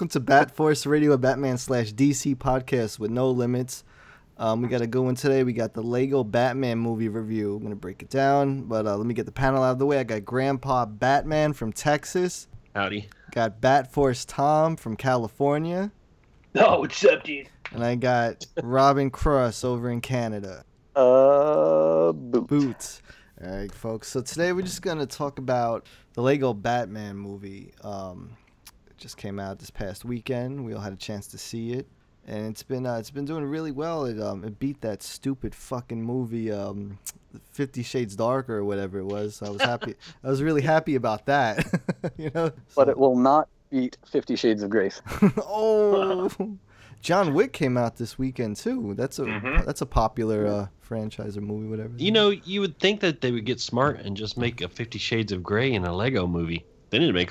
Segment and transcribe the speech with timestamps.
[0.00, 3.84] Welcome to Bat Force Radio, a Batman slash DC podcast with no limits.
[4.38, 5.44] Um, we got a good one today.
[5.44, 7.56] We got the Lego Batman movie review.
[7.56, 9.84] I'm gonna break it down, but uh, let me get the panel out of the
[9.84, 9.98] way.
[9.98, 12.48] I got Grandpa Batman from Texas.
[12.74, 13.10] Howdy.
[13.32, 15.92] Got Bat Force Tom from California,
[16.54, 17.50] Oh, what's up, dude?
[17.72, 20.64] and I got Robin Cross over in Canada.
[20.96, 22.46] Uh, boot.
[22.46, 23.02] Boots.
[23.44, 24.08] All right, folks.
[24.08, 27.74] So today we're just gonna talk about the Lego Batman movie.
[27.84, 28.39] Um, it
[29.00, 30.64] just came out this past weekend.
[30.64, 31.86] We all had a chance to see it,
[32.26, 34.04] and it's been uh, it's been doing really well.
[34.04, 36.98] It um it beat that stupid fucking movie um,
[37.50, 39.36] Fifty Shades Darker or whatever it was.
[39.36, 39.94] So I was happy.
[40.24, 41.66] I was really happy about that.
[42.18, 42.52] you know.
[42.76, 45.00] But So- it will not beat Fifty Shades of Grace.
[45.38, 46.30] oh.
[47.02, 48.92] John Wick came out this weekend too.
[48.94, 49.64] That's a Mhm.
[49.64, 51.92] that's a popular uh, franchise or movie, whatever.
[51.96, 54.98] You know, you would think that they would get smart and just make a Fifty
[54.98, 56.66] Shades of Grey in a Lego movie.
[56.90, 57.30] Then it'd make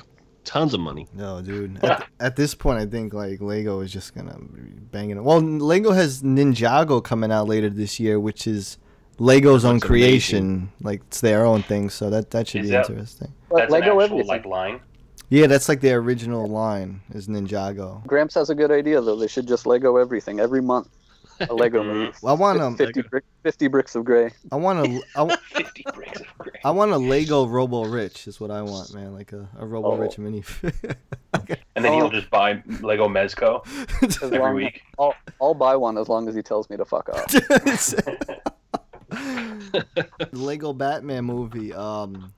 [0.50, 1.08] tons of money.
[1.14, 1.84] No, dude.
[1.84, 5.24] At, at this point, I think like Lego is just gonna be banging it.
[5.24, 8.78] Well, Lego has Ninjago coming out later this year, which is
[9.20, 10.72] Lego's own Looks creation.
[10.82, 13.32] Like it's their own thing, so that that should Is be that- interesting.
[13.50, 14.28] But That's Lego an actual everything.
[14.28, 14.80] like line.
[15.30, 18.06] Yeah, that's like the original line is Ninjago.
[18.08, 19.16] Gramps has a good idea though.
[19.16, 20.88] They should just Lego everything every month.
[21.48, 22.12] A Lego movie.
[22.22, 24.32] Well, I want um, 50, brick, 50 bricks of gray.
[24.52, 26.60] I want a, I, Fifty bricks of gray.
[26.66, 29.14] I want a Lego Robo Rich is what I want, man.
[29.14, 29.98] Like a, a Robo Oh.
[29.98, 30.44] Rich mini.
[31.76, 31.96] And then Oh.
[31.98, 33.66] he'll just buy Lego Mezco
[34.24, 34.82] every long- week.
[35.00, 37.34] I'll, I'll buy one as long as he tells me to fuck off.
[40.34, 41.74] Lego Batman movie.
[41.74, 42.34] Um,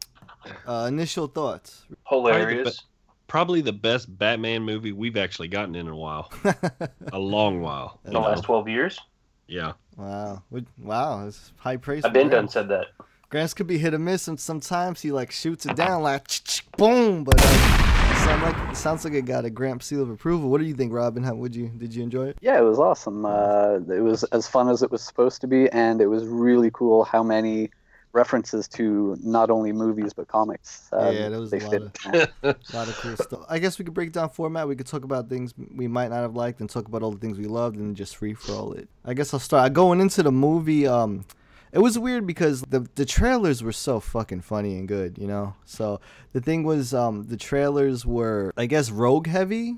[0.68, 1.86] uh, initial thoughts.
[2.08, 2.84] Hilarious.
[3.32, 6.30] Probably the best Batman movie we've actually gotten in a while.
[7.14, 8.02] a long while.
[8.04, 9.00] In the last twelve years.
[9.48, 9.72] Yeah.
[9.96, 10.44] Wow.
[10.50, 11.26] Would- Wow.
[11.28, 12.04] It's high praise.
[12.04, 12.88] I've been done said that.
[13.30, 16.28] Gramps could be hit or miss, and sometimes he like shoots it down like
[16.76, 17.24] boom.
[17.24, 20.50] But uh, it, sound like, it sounds like it got a Gramp seal of approval.
[20.50, 21.24] What do you think, Robin?
[21.24, 21.70] How would you?
[21.70, 22.38] Did you enjoy it?
[22.42, 23.26] Yeah, it was awesome.
[23.26, 26.70] Uh, it was as fun as it was supposed to be, and it was really
[26.74, 27.72] cool how many
[28.14, 30.90] references to not only movies but comics.
[30.92, 33.46] Um, Yeah, there was a lot of- A lot of cool stuff.
[33.50, 34.68] I guess we could break down format.
[34.68, 37.20] We could talk about things we might not have liked, and talk about all the
[37.20, 38.90] things we loved, and just free for all it.
[39.06, 40.86] I guess I'll start going into the movie.
[40.88, 41.26] Um,
[41.72, 45.54] it was weird because the the trailers were so fucking funny and good, you know.
[45.66, 46.02] So
[46.34, 49.78] the thing was, um, the trailers were, I guess, rogue heavy.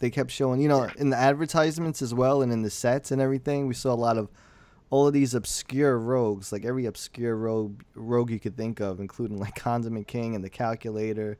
[0.00, 3.20] They kept showing, you know, in the advertisements as well, and in the sets and
[3.22, 3.66] everything.
[3.68, 4.28] We saw a lot of
[4.90, 9.38] all of these obscure rogues, like every obscure rogue rogue you could think of, including
[9.38, 11.38] like Condiment King and the Calculator,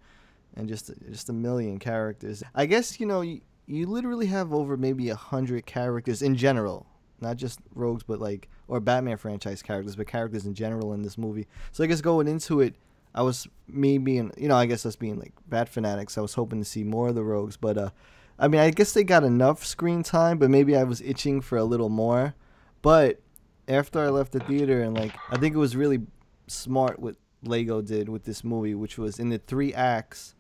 [0.55, 2.43] and just just a million characters.
[2.55, 6.87] I guess you know you, you literally have over maybe a hundred characters in general,
[7.21, 11.17] not just rogues, but like or Batman franchise characters, but characters in general in this
[11.17, 11.47] movie.
[11.73, 12.75] So I guess going into it,
[13.15, 16.19] I was me being you know I guess us being like Bat fanatics.
[16.19, 17.91] I was hoping to see more of the rogues, but uh,
[18.39, 21.57] I mean I guess they got enough screen time, but maybe I was itching for
[21.57, 22.35] a little more.
[22.83, 23.21] But
[23.69, 26.01] after I left the theater and like I think it was really
[26.47, 30.35] smart what Lego did with this movie, which was in the three acts.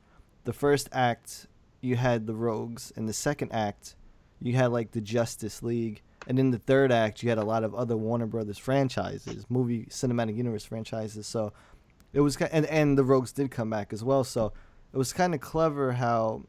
[0.44, 1.46] The first act
[1.80, 3.94] you had the Rogues, and the second act
[4.40, 7.64] you had like the Justice League, and in the third act you had a lot
[7.64, 11.26] of other Warner Brothers franchises, movie cinematic universe franchises.
[11.26, 11.52] So
[12.12, 14.24] it was and and the Rogues did come back as well.
[14.24, 14.52] So
[14.92, 16.42] it was kind of clever how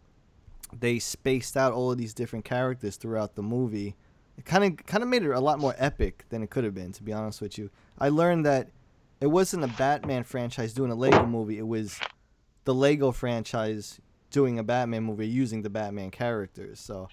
[0.77, 3.95] they spaced out all of these different characters throughout the movie
[4.39, 6.73] it kind of kind of made it a lot more epic than it could have
[6.73, 7.69] been to be honest with you.
[7.99, 8.69] I learned that
[9.19, 11.99] it wasn't a batman franchise doing a lego movie it was
[12.63, 13.99] the lego franchise
[14.31, 17.09] doing a batman movie using the batman characters so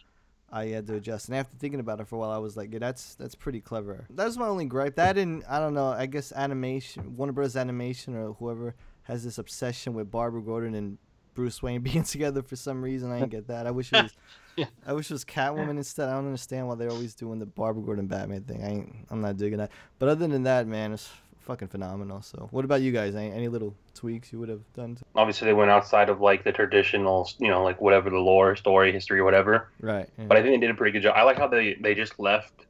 [0.53, 1.29] i had to adjust.
[1.29, 3.61] And after thinking about it for a while i was like yeah that's that's pretty
[3.61, 4.07] clever.
[4.09, 4.95] That's my only gripe.
[4.95, 7.57] That and i don't know i guess animation warner bros.
[7.57, 10.99] Animation or whoever has this obsession with barbara gordon and
[11.35, 13.67] bruce wayne being together for some reason i didn't get that.
[13.67, 14.13] I wish it was
[14.87, 16.09] I wish it was Catwoman instead.
[16.09, 18.63] I don't understand why they're always doing the Barbara Gordon Batman thing.
[18.63, 19.71] I ain't, I'm not digging that.
[19.99, 21.11] But other than that, man, it's
[21.41, 22.23] fucking phenomenal.
[22.23, 23.15] So, what about you guys?
[23.15, 24.97] Any, any little tweaks you would have done?
[24.97, 25.05] To...
[25.15, 28.93] Obviously, they went outside of like the traditional, you know, like whatever the lore, story,
[28.93, 29.69] history, whatever.
[29.81, 30.09] Right.
[30.19, 30.25] yeah.
[30.27, 31.15] But I think they did a pretty good job.
[31.17, 32.67] I like how they they just left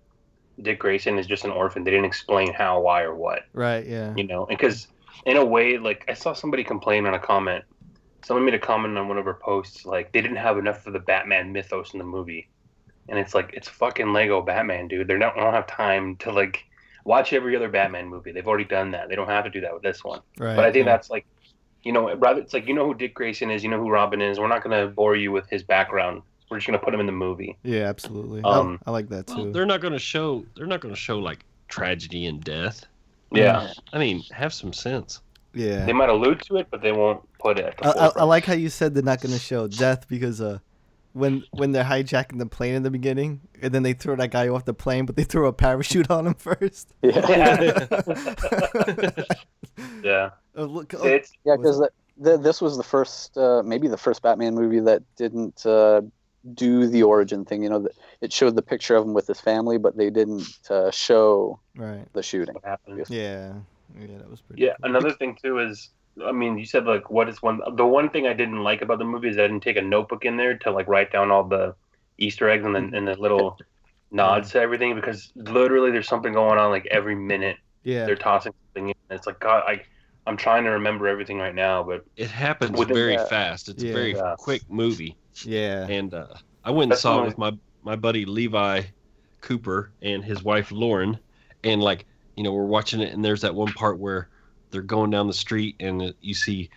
[0.60, 1.84] Dick Grayson as just an orphan.
[1.84, 3.44] They didn't explain how, why, or what.
[3.52, 3.86] right.
[3.86, 4.14] Yeah.
[4.16, 4.88] You know, because
[5.24, 7.64] in a way, like I saw somebody complain on a comment.
[8.26, 10.92] Someone made a comment on one of her posts, like they didn't have enough of
[10.92, 12.48] the Batman mythos in the movie,
[13.08, 15.06] and it's like it's fucking Lego Batman, dude.
[15.06, 16.64] They don't, don't have time to like
[17.04, 18.32] watch every other Batman movie.
[18.32, 19.08] They've already done that.
[19.08, 20.22] They don't have to do that with this one.
[20.38, 20.56] Right.
[20.56, 20.92] But I think yeah.
[20.92, 21.24] that's like,
[21.84, 24.20] you know, rather it's like you know who Dick Grayson is, you know who Robin
[24.20, 24.40] is.
[24.40, 26.22] We're not gonna bore you with his background.
[26.50, 27.56] We're just gonna put him in the movie.
[27.62, 28.42] Yeah, absolutely.
[28.42, 29.52] Um, I, I like that Well, too.
[29.52, 30.44] they're not going to show.
[30.56, 32.84] They're not going to show like tragedy and death.
[33.30, 35.20] Yeah, I mean, have some sense.
[35.56, 35.84] Yeah.
[35.84, 37.64] they might allude to it, but they won't put it.
[37.64, 40.40] At the I, I, I like how you said they're not gonna show death because
[40.40, 40.58] uh,
[41.16, 44.48] when when they're hijacking the plane in the beginning, and then they throw that guy
[44.48, 46.92] off the plane, but they throw a parachute on him first.
[47.02, 47.86] Yeah,
[50.02, 50.30] yeah.
[50.54, 51.82] Oh, look, oh, It's yeah, because
[52.22, 56.02] th- this was the first, uh, maybe the first Batman movie that didn't uh,
[56.54, 57.62] do the origin thing.
[57.62, 60.70] You know, that it showed the picture of him with his family, but they didn't
[60.70, 62.06] uh, show right.
[62.12, 62.56] the shooting.
[63.08, 63.54] Yeah.
[63.98, 64.62] Yeah, that was pretty.
[64.62, 64.90] Yeah, cool.
[64.90, 65.90] another thing too is,
[66.24, 67.60] I mean, you said like, what is one?
[67.76, 70.24] The one thing I didn't like about the movie is I didn't take a notebook
[70.24, 71.74] in there to like write down all the
[72.18, 73.58] Easter eggs and then and the little
[74.10, 77.56] nods to everything because literally there's something going on like every minute.
[77.82, 78.06] Yeah.
[78.06, 78.94] They're tossing something in.
[79.10, 79.82] It's like God, I
[80.26, 83.68] I'm trying to remember everything right now, but It happens very that- fast.
[83.68, 83.90] It's Yeah.
[83.90, 84.34] a very Yeah.
[84.38, 85.16] quick movie.
[85.44, 85.86] Yeah.
[85.88, 86.28] And uh,
[86.64, 87.52] I went and That's saw it with my
[87.84, 88.82] my buddy Levi
[89.40, 91.18] Cooper and his wife Lauren,
[91.62, 92.06] and like
[92.36, 94.28] you know we're watching it, and there's that one part where
[94.70, 96.70] they're going down the street, and uh, you see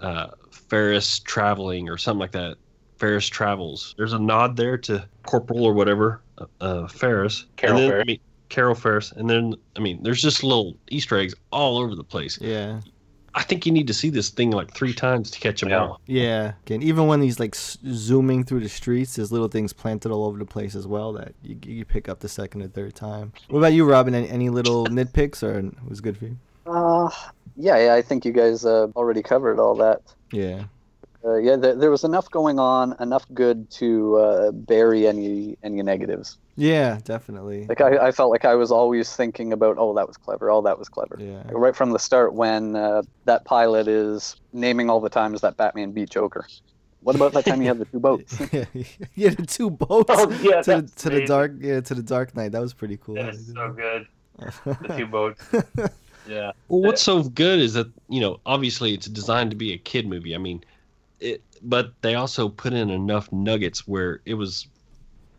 [0.00, 2.56] uh, Ferris traveling or something like that.
[2.96, 3.94] Ferris travels.
[3.96, 7.46] There's a nod there to Corporal or whatever, uh, uh, Ferris.
[7.56, 8.02] Carol then, Ferris.
[8.02, 11.94] I mean, Carol Ferris, and then I mean, there's just little Easter eggs all over
[11.94, 12.38] the place.
[12.40, 12.80] Yeah.
[13.38, 15.78] I think you need to see this thing like three times to catch them Yeah.
[15.86, 16.00] all.
[16.06, 16.52] Yeah.
[16.68, 20.38] and even when he's like zooming through the streets, there's little things planted all over
[20.38, 23.32] the place as well that you, you pick up the second or third time.
[23.48, 24.12] What about you, Robin?
[24.14, 26.36] Any, any little nitpicks or it was good for you?
[26.66, 27.08] Uh,
[27.56, 30.02] yeah, yeah, I think you guys uh, already covered all that.
[30.32, 30.64] Yeah.
[31.28, 35.82] Uh, yeah, there, there was enough going on, enough good to uh, bury any any
[35.82, 36.38] negatives.
[36.56, 37.66] Yeah, definitely.
[37.66, 40.62] Like I, I felt like I was always thinking about, oh, that was clever, oh,
[40.62, 41.16] that was clever.
[41.20, 41.42] Yeah.
[41.44, 45.56] Like, right from the start, when uh, that pilot is naming all the times that
[45.56, 46.46] Batman beat Joker.
[47.02, 48.40] What about that time you had the two boats?
[48.52, 48.64] yeah,
[49.14, 52.34] yeah, the two boats Oh, yeah, to, the, to the dark, yeah, to the Dark
[52.34, 52.52] Knight.
[52.52, 53.14] That was pretty cool.
[53.14, 54.06] that how they is did so good.
[54.64, 55.44] The two boats.
[56.28, 56.52] Yeah.
[56.68, 60.06] Well, what's so good is that you know, obviously, it's designed to be a kid
[60.06, 60.34] movie.
[60.34, 60.62] I mean,
[61.20, 64.66] it, but they also put in enough nuggets where it was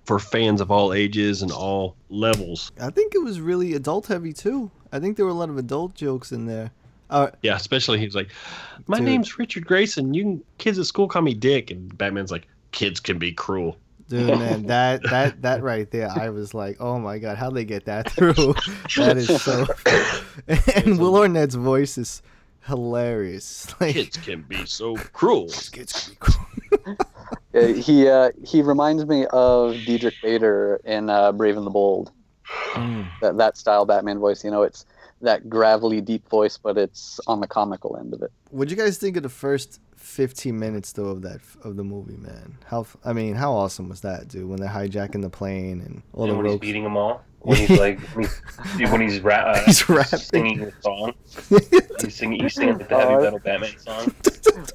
[0.06, 2.72] for fans of all ages and all levels.
[2.82, 4.72] I think it was really adult heavy too.
[4.92, 6.72] I think there were a lot of adult jokes in there.
[7.10, 8.30] Uh, Yeah, especially he's like,
[8.88, 9.06] "My Dude.
[9.06, 10.14] name's Richard Grayson.
[10.14, 13.78] You can, kids at school call me Dick," and Batman's like, "Kids can be cruel."
[14.10, 17.64] dude, man, that that that right there, I was like, oh my god, how they
[17.66, 18.34] get that through?
[18.98, 19.68] that is so.
[20.76, 22.22] and Will Arnett's voice is
[22.70, 23.68] hilarious.
[23.82, 25.50] Like, Kids can be so cruel.
[25.72, 26.98] kids can be cool.
[27.54, 32.12] Uh, he uh, he reminds me of Diedrich Bader in uh, Brave and the Bold.
[32.74, 33.08] Mm.
[33.22, 34.44] That that style Batman voice.
[34.44, 34.86] You know, it's
[35.22, 38.32] that gravelly, deep voice, but it's on the comical end of it.
[38.52, 42.18] What'd you guys think of the first 15 minutes though of that of the movie,
[42.18, 42.58] man?
[42.66, 44.48] How f- I mean, how awesome was that, dude?
[44.48, 46.62] When they're hijacking the plane and all and the when he's ropes.
[46.62, 48.26] beating them all, when he's like, when
[48.78, 50.20] he's, when he's, ra- uh, He's rapping.
[50.20, 51.14] singing the song,
[52.02, 54.14] he's singing, he's singing the heavy I- metal Batman song.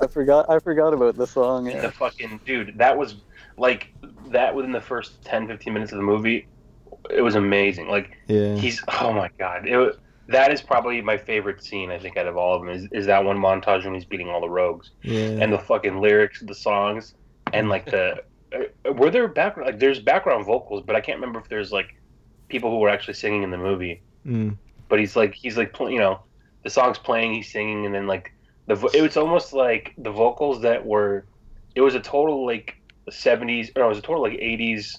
[0.01, 1.67] I forgot I forgot about the song.
[1.67, 1.81] Yeah.
[1.83, 3.17] the fucking dude, that was
[3.59, 3.93] like
[4.29, 6.47] that within the first 10, 15 minutes of the movie.
[7.11, 7.89] It was amazing.
[7.89, 8.57] Like yeah.
[8.57, 9.93] he's, oh my god, it, wa-
[10.29, 11.91] that is probably my favorite scene.
[11.91, 14.31] I think out of all of them is, is that one montage when he's beating
[14.31, 15.21] all the rogues Yeah.
[15.41, 17.15] and the fucking lyrics of the songs
[17.53, 18.23] and like the
[18.55, 21.95] uh, were there background like there's background vocals, but I can't remember if there's like
[22.49, 24.03] people who were actually singing in the movie.
[24.27, 24.57] Mm.
[24.89, 26.21] But he's like he's like you know
[26.63, 28.33] the song's playing, he's singing, and then like
[28.67, 31.27] the vo- it was almost like the vocals that were
[31.75, 32.77] it was a total like
[33.11, 34.99] 70s or no, it was a total like 80s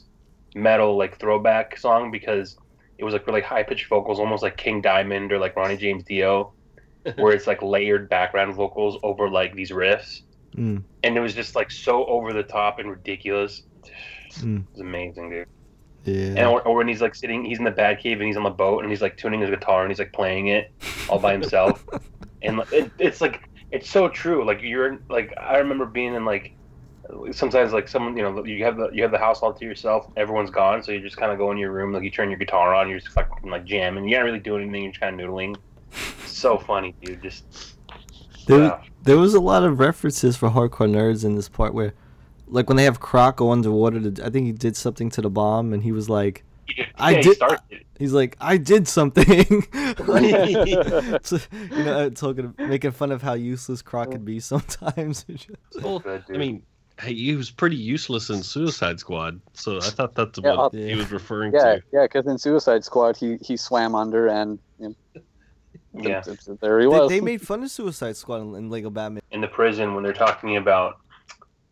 [0.54, 2.58] metal like throwback song because
[2.98, 6.04] it was like really high pitched vocals, almost like King Diamond or like Ronnie James
[6.04, 6.54] Dio,
[7.16, 10.22] where it's like layered background vocals over like these riffs
[10.56, 10.84] Mm.
[11.04, 13.64] and it was just like so over the top and ridiculous.
[14.36, 14.62] Mm.
[14.62, 15.48] It was amazing, dude.
[16.06, 16.28] Yeah.
[16.38, 18.50] And or, or when he's like sitting, he's in the Batcave and he's on the
[18.50, 20.72] boat and he's like tuning his guitar and he's like playing it
[21.10, 21.84] all by himself,
[22.42, 24.46] and it, it's like it's so true.
[24.46, 26.54] Like you're like I remember being in like
[27.32, 30.12] sometimes like someone you know you have the you have the house all to yourself,
[30.18, 32.40] everyone's gone, so you just kind of go in your room, like you turn your
[32.40, 34.08] guitar on, you're just fucking like jamming.
[34.08, 35.56] You're not really doing anything, you're just kind of noodling,
[36.26, 37.22] so funny, dude.
[37.22, 37.78] Just
[38.48, 38.82] There, Yeah.
[39.04, 41.94] there was a lot of references for hardcore nerds in this part where,
[42.48, 44.12] like when they have Croc go underwater.
[44.12, 46.44] To, I think he did something to the bomb, and he was like,
[46.78, 47.86] yeah, I he did- started it.
[48.00, 49.26] he's like, I did something.
[51.24, 55.26] so, you know, uh, talking, making fun of how useless Croc could be sometimes.
[55.82, 56.64] Well, I mean,
[57.00, 60.70] hey, he was pretty useless in Suicide Squad, so I thought that's Yeah, what I'll-
[60.72, 61.82] he was referring Yeah, to.
[61.94, 66.22] yeah, because in Suicide Squad, he he swam under and you know, Yeah.
[66.22, 67.10] th- th- there he they, was.
[67.10, 69.22] they made fun of Suicide Squad in, in Lego Batman.
[69.32, 70.98] in the prison when they're talking about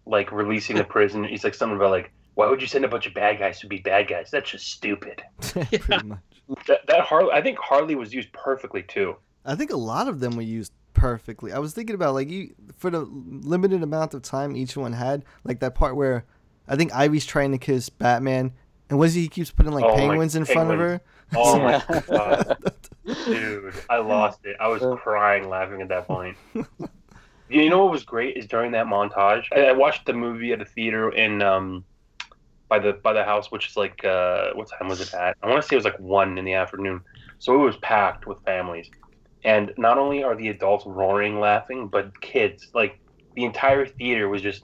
[0.05, 1.23] like releasing the prison.
[1.23, 3.67] He's like something about like, why would you send a bunch of bad guys to
[3.67, 4.29] be bad guys?
[4.31, 5.21] That's just stupid.
[5.41, 6.19] Pretty much.
[6.67, 9.15] That, that Harley, I think Harley was used perfectly too.
[9.45, 11.51] I think a lot of them were used perfectly.
[11.51, 15.25] I was thinking about like you for the limited amount of time each one had,
[15.43, 16.25] like that part where
[16.67, 18.53] I think Ivy's trying to kiss Batman,
[18.89, 21.01] and was he, he keeps putting like Oh, my penguins in front of her.
[21.35, 22.57] Oh my god,
[23.25, 24.55] dude, I lost it.
[24.59, 26.37] I was crying laughing at that point.
[27.61, 29.45] you know what was great is during that montage.
[29.51, 31.85] I, I watched the movie at a theater in um
[32.69, 35.37] by the by the house, which is like uh what time was it at?
[35.41, 37.01] I want to say it was like one in the afternoon.
[37.39, 38.89] So it was packed with families,
[39.43, 42.99] and not only are the adults roaring laughing, but kids like
[43.35, 44.63] the entire theater was just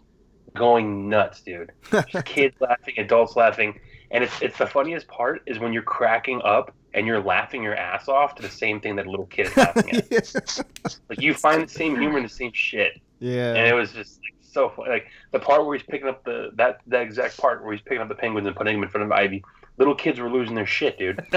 [0.55, 1.71] going nuts, dude.
[2.07, 3.79] Just kids laughing, adults laughing,
[4.11, 7.75] and it's it's the funniest part is when you're cracking up and you're laughing your
[7.75, 10.63] ass off to the same thing that a little kid is laughing at.
[11.09, 13.53] Like you find the same humor in the same shit, Yeah.
[13.55, 14.89] and it was just like, so funny.
[14.89, 17.99] Like the part where he's picking up the that that exact part where he's picking
[18.01, 19.43] up the penguins and putting them in front of Ivy.
[19.77, 21.23] Little kids were losing their shit, dude.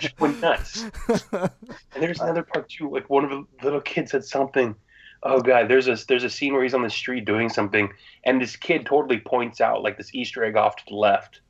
[0.00, 0.84] Just went nuts.
[1.30, 1.50] And
[2.02, 2.90] there's another part too.
[2.90, 4.74] Like one of the little kids said something.
[5.22, 7.90] Oh god, there's a there's a scene where he's on the street doing something,
[8.24, 11.40] and this kid totally points out like this Easter egg off to the left,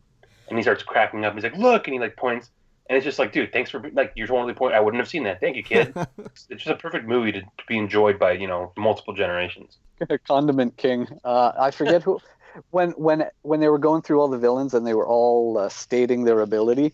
[0.48, 1.34] and he starts cracking up.
[1.34, 2.50] He's like, "Look!" and he like points,
[2.88, 4.74] and it's just like, dude, thanks for like you're totally point.
[4.74, 5.40] I wouldn't have seen that.
[5.40, 5.94] Thank you, kid.
[6.18, 9.78] it's just a perfect movie to, to be enjoyed by you know multiple generations.
[10.26, 11.08] Condiment King.
[11.24, 12.20] Uh, I forget who.
[12.70, 15.68] When when when they were going through all the villains and they were all uh,
[15.68, 16.92] stating their ability,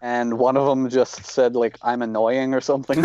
[0.00, 3.04] and one of them just said like "I'm annoying" or something.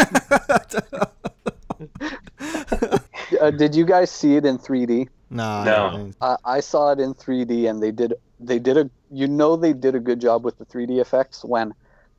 [3.41, 5.09] uh, did you guys see it in 3D?
[5.31, 6.11] nah, No.
[6.21, 9.73] I, I saw it in 3D, and they did they did a you know they
[9.73, 11.73] did a good job with the 3D effects when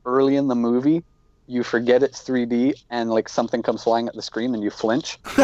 [0.05, 1.03] early in the movie
[1.51, 5.19] you forget it's 3D and like something comes flying at the screen and you flinch.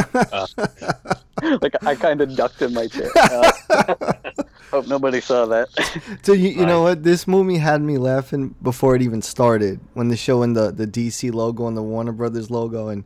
[1.42, 3.10] like I kind of ducked in my chair.
[3.16, 3.50] Uh,
[4.70, 5.68] hope nobody saw that.
[6.22, 7.02] So you, you know what?
[7.02, 11.34] This movie had me laughing before it even started when they're showing the, the DC
[11.34, 13.02] logo and the Warner Brothers logo and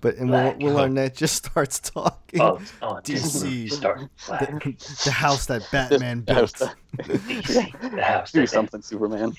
[0.00, 0.58] but and Will, Black.
[0.60, 2.40] Will Arnett just starts talking.
[2.40, 3.70] Oh, oh DC.
[3.70, 4.02] Start.
[4.28, 4.74] the,
[5.04, 6.74] the house that Batman The house built.
[6.98, 8.32] DC, the house.
[8.32, 9.32] Do that- something, Superman.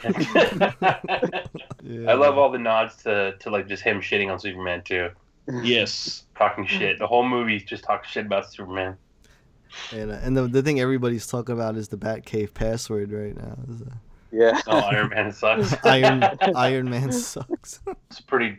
[1.82, 2.12] Yeah.
[2.12, 5.10] I love all the nods to, to like just him shitting on Superman too,
[5.64, 6.26] Yes.
[6.38, 7.00] talking shit.
[7.00, 8.98] The whole movie just talks shit about Superman.
[9.92, 13.58] And, uh, and the, the thing everybody's talking about is the Batcave password right now.
[14.32, 14.62] Is, Yeah.
[14.68, 15.76] Oh, Iron Man sucks.
[15.86, 16.24] Iron
[16.56, 17.80] Iron Man sucks.
[18.10, 18.58] It's pretty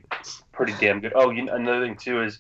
[0.53, 1.13] pretty damn good.
[1.15, 2.39] Oh, you know, another thing too is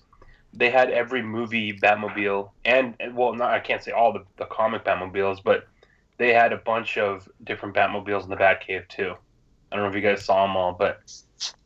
[0.53, 4.45] they had every movie Batmobile and and, well, not I can't say all the, the
[4.47, 5.67] comic Batmobiles, but
[6.19, 9.15] they had a bunch of different Batmobiles in the Batcave too.
[9.73, 11.01] I don't know if you guys saw them all, but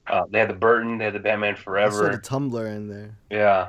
[0.06, 2.88] uh, they had the Burton, they had the Batman I saw the Forever, Tumbler in
[2.88, 3.16] there.
[3.30, 3.68] yeah,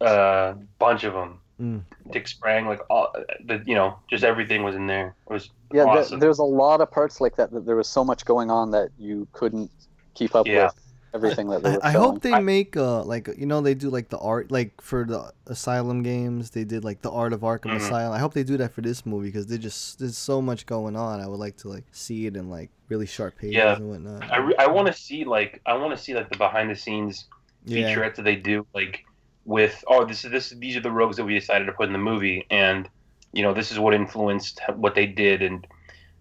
[0.00, 1.40] uh, bunch of them.
[1.60, 1.82] Mm.
[2.12, 3.12] Dick Sprang, like all
[3.44, 5.14] the you know, just everything was in there.
[5.28, 6.20] It was Yeah, th- awesome.
[6.20, 8.90] there's a lot of parts like that that there was so much going on that
[8.98, 9.70] you couldn't
[10.14, 10.66] keep up Yeah.
[10.66, 10.74] with
[11.14, 12.04] everything that they I, were I showing.
[12.04, 15.32] hope they make uh like you know they do like the art like for the
[15.46, 17.76] Asylum games they did like the art of Arkham Mhm.
[17.76, 18.12] Asylum.
[18.12, 20.94] I hope they do that for this movie because they just there's so much going
[20.96, 21.20] on.
[21.20, 23.74] I would like to like see it in like really sharp pages Yeah.
[23.76, 24.30] and whatnot.
[24.30, 26.76] I, re- I want to see like I want to see like the behind the
[26.76, 27.26] scenes
[27.64, 27.88] yeah.
[27.92, 29.04] featurette that they do like
[29.48, 31.92] with oh this is this these are the rogues that we decided to put in
[31.94, 32.86] the movie and
[33.32, 35.66] you know this is what influenced what they did and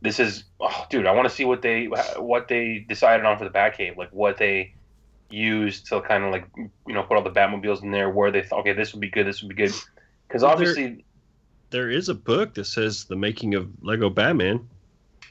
[0.02, 1.86] this is oh, dude I want to see what they
[2.18, 4.74] what they decided on for the Batcave like what they
[5.30, 6.46] used to kind of like
[6.88, 9.10] you know put all the Batmobiles in there where they thought okay this would be
[9.10, 9.74] good this would be good
[10.28, 11.04] because Well, there- obviously
[11.70, 14.70] There is a book that says the making of Lego Batman.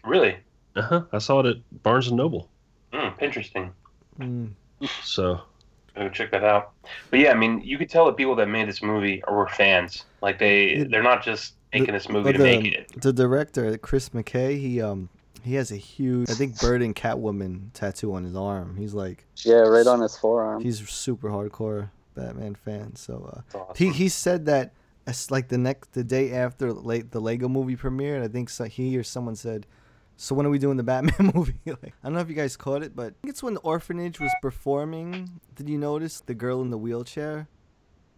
[0.05, 0.37] really
[0.75, 1.03] Uh huh.
[1.12, 2.50] I saw it at Barnes and Noble.
[2.93, 3.73] mm, interesting
[4.21, 4.50] Mm.
[5.03, 5.41] So
[5.97, 6.73] Go check that out.
[7.11, 10.05] But yeah, I mean, you could tell the people that made this movie were fans.
[10.21, 13.00] Like they, It- they're not just making this movie to the, make it.
[13.00, 15.11] the director Chris McKay he um
[15.43, 18.76] he has a huge I think Bird and Catwoman tattoo on his arm.
[18.76, 20.62] He's like Yeah, right on his forearm.
[20.62, 22.97] he's super hardcore Batman fan.
[22.97, 23.75] So uh, awesome.
[23.76, 24.73] He he said that
[25.07, 28.23] it's like the next the day after late the Lego movie premiered.
[28.23, 29.67] I think so, he or someone said
[30.19, 31.55] So when are we doing the Batman movie?
[31.67, 33.61] like, I don't know if you guys caught it, but I think it's when the
[33.61, 35.41] orphanage was performing.
[35.55, 37.49] Did you notice the girl in the wheelchair?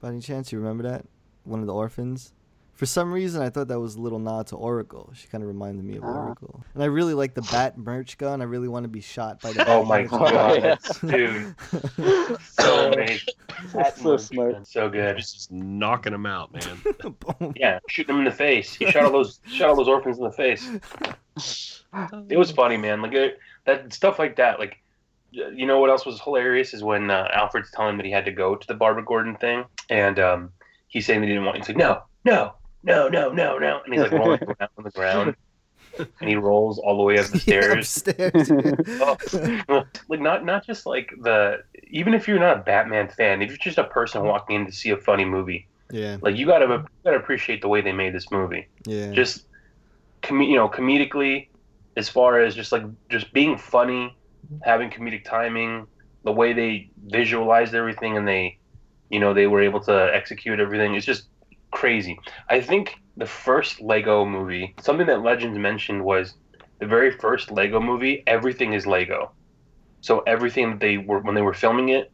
[0.00, 1.05] By any chance, you remember that?
[1.45, 2.33] One of the orphans.
[2.75, 5.11] For some reason, I thought that was a little nod to Oracle.
[5.12, 6.26] She kind of reminded me of Ah.
[6.26, 6.62] Oracle.
[6.75, 8.40] And I really like the Bat merch gun.
[8.40, 9.69] I really want to be shot by the.
[9.69, 10.61] Oh my merch God, gun.
[10.61, 11.55] that's- dude.
[12.40, 13.35] So amazing.
[13.73, 14.64] That's so smart.
[14.69, 15.17] So good.
[15.17, 17.52] Just knocking them out, man.
[17.57, 18.75] Yeah, shooting them in the face.
[18.75, 20.71] He shot all those shot all those orphans in the face.
[22.28, 23.02] It was funny, man.
[23.02, 24.59] Like it, that stuff like that.
[24.59, 24.76] Like,
[25.30, 28.25] you know what else was hilarious is when uh, Alfred's telling him that he had
[28.25, 30.52] to go to the Barbara Gordon thing, and um,
[30.88, 31.59] he's saying that he didn't want.
[31.59, 34.90] He's like, no, no, no, no, no, no, and he's like rolling around on the
[34.90, 35.37] ground,
[35.99, 37.97] and he rolls all the way up the stairs.
[37.99, 38.50] Upstairs.
[39.68, 39.85] Oh.
[40.09, 43.59] like not not just like the even if you're not a Batman fan, if you're
[43.59, 46.85] just a person walking in to see a funny movie, yeah, like you gotta you
[47.04, 48.66] gotta appreciate the way they made this movie.
[48.87, 49.11] yeah.
[49.11, 49.45] Just
[50.22, 51.48] com- you know, comedically,
[51.96, 54.16] as far as just like just being funny,
[54.62, 55.87] having comedic timing,
[56.25, 58.58] the way they visualized everything and they,
[59.10, 60.94] you know, they were able to execute everything.
[60.94, 61.28] It's just
[61.72, 62.18] crazy.
[62.48, 66.34] I think the first Lego movie, something that Legends mentioned was
[66.80, 68.22] the very first Lego movie.
[68.26, 69.32] Everything is Lego,
[70.00, 72.12] so everything that they were when they were filming it,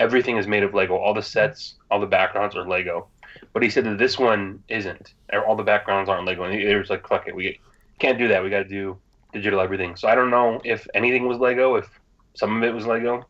[0.00, 0.96] everything is made of Lego.
[0.96, 3.10] All the sets, all the backgrounds are Lego.
[3.52, 5.14] But he said that this one isn't.
[5.46, 6.44] All the backgrounds aren't Lego.
[6.44, 7.58] And he, he was like, "Fuck it, we
[7.98, 8.42] can't do that.
[8.42, 8.98] We got to do
[9.32, 11.88] digital everything." So I don't know if anything was Lego, if
[12.34, 13.26] some of it was Lego.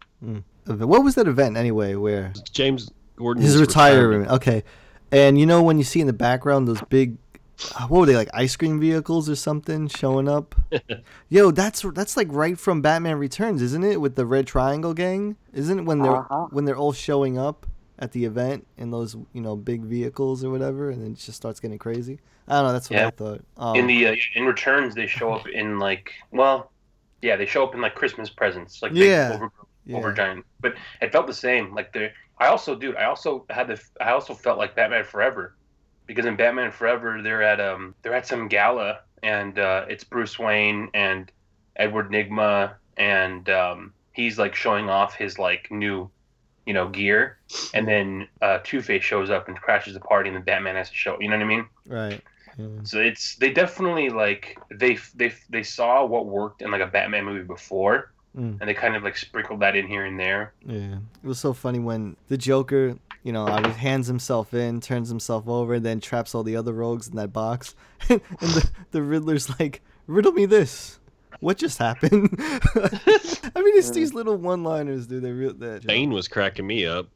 [0.66, 1.94] What was that event anyway?
[1.94, 3.42] Where James Gordon.
[3.42, 4.30] his retirement?
[4.30, 4.64] Okay,
[5.10, 7.16] and you know when you see in the background those big,
[7.74, 10.54] uh, what were they like ice cream vehicles or something showing up?
[11.30, 14.00] Yo, that's that's like right from Batman Returns, isn't it?
[14.00, 16.48] With the Red Triangle gang, isn't it when they're Uh-huh.
[16.50, 17.66] when they're all showing up
[17.98, 21.36] at the event in those you know big vehicles or whatever, and then it just
[21.36, 22.18] starts getting crazy.
[22.46, 22.72] I don't know.
[22.72, 23.10] That's what I Yeah.
[23.10, 23.44] thought.
[23.56, 26.70] Um, in the uh, in returns, they show up in like well,
[27.22, 29.32] yeah, they show up in like Christmas presents, like big Yeah.
[29.34, 29.50] over,
[29.84, 29.96] yeah.
[29.96, 30.44] over giant.
[30.60, 31.74] But it felt the same.
[31.74, 35.56] Like the I also, dude, I also had the I also felt like Batman Forever,
[36.06, 40.38] because in Batman Forever they're at um they're at some gala and uh, it's Bruce
[40.38, 41.30] Wayne and
[41.76, 46.08] Edward Nygma and um, he's like showing off his like new
[46.68, 47.38] you know gear
[47.74, 50.90] and then uh, Two Face shows up and crashes the party and then Batman has
[50.90, 51.16] to show.
[51.20, 51.66] You know what I mean?
[51.88, 52.20] right.
[52.58, 52.66] Yeah.
[52.82, 57.24] So it's they definitely like they they they saw what worked in like a Batman
[57.24, 58.60] movie before, Mm.
[58.60, 60.52] and they kind of like sprinkled that in here and there.
[60.66, 65.48] Yeah, it was so funny when the Joker, you know, hands himself in, turns himself
[65.48, 67.74] over, and then traps all the other rogues in that box,
[68.10, 70.98] and the, the Riddler's like, "Riddle me this,
[71.40, 75.22] what just happened?" I mean, it's these little one-liners, dude.
[75.22, 75.86] They real that.
[75.86, 77.08] Bane was cracking me up.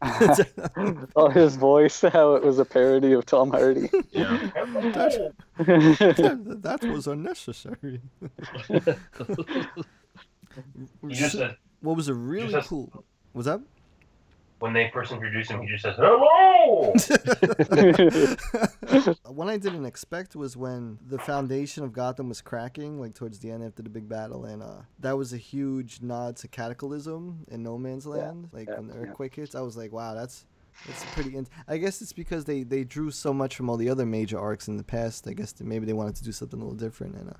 [1.16, 3.90] oh, his voice, how it was a parody of Tom Hardy.
[4.12, 4.50] Yeah.
[5.58, 8.00] that, that was unnecessary.
[11.08, 13.04] Just said what was a really just- cool?
[13.34, 13.60] Was that?
[14.60, 16.92] When they first introduced him, he just says hello.
[19.32, 23.50] One I didn't expect was when the foundation of Gotham was cracking, like towards the
[23.50, 27.62] end after the big battle, and uh, that was a huge nod to Cataclysm in
[27.62, 28.48] No Man's Land.
[28.52, 29.00] like yeah, when the yeah.
[29.02, 30.46] earthquake hits, I was like, wow, that's
[30.86, 31.36] that's pretty.
[31.36, 34.38] In- I guess it's because they they drew so much from all the other major
[34.38, 35.28] arcs in the past.
[35.28, 37.34] I guess that maybe they wanted to do something a little different, and uh,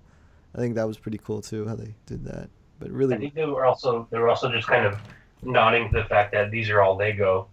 [0.55, 2.49] I think that was pretty cool too how they did that.
[2.79, 5.01] But I really, think they were also they were also just kind of
[5.43, 7.49] nodding to the fact that these are all Lego,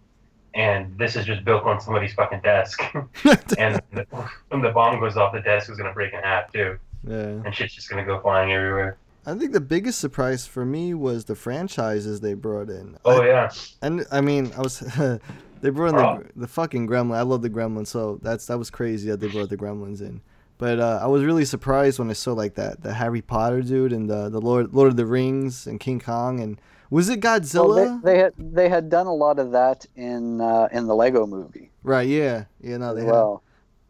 [0.54, 2.80] and this is just built on somebody's fucking desk.
[3.58, 4.06] and the,
[4.48, 7.14] when the bomb goes off, the desk is gonna break in half too, yeah.
[7.44, 8.96] and shit's just gonna go flying everywhere.
[9.28, 12.96] I think the biggest surprise for me was the franchises they brought in.
[13.04, 13.50] Oh I- yeah,
[13.82, 14.78] And I mean, I was
[15.60, 16.22] they brought in Oh.
[16.34, 17.16] the, the fucking gremlin.
[17.16, 20.20] I love the gremlin, so that's that was crazy that they brought the gremlins in.
[20.58, 23.92] But uh, I was really surprised when I saw like that the Harry Potter dude
[23.92, 26.58] and the the Lord Lord of the Rings and King Kong and
[26.90, 27.76] was it Godzilla?
[27.76, 30.94] Well, they, they had they had done a lot of that in uh, in the
[30.94, 32.06] Lego movie right?
[32.06, 32.76] Yeah, yeah.
[32.76, 33.12] No, as they had.
[33.12, 33.42] well.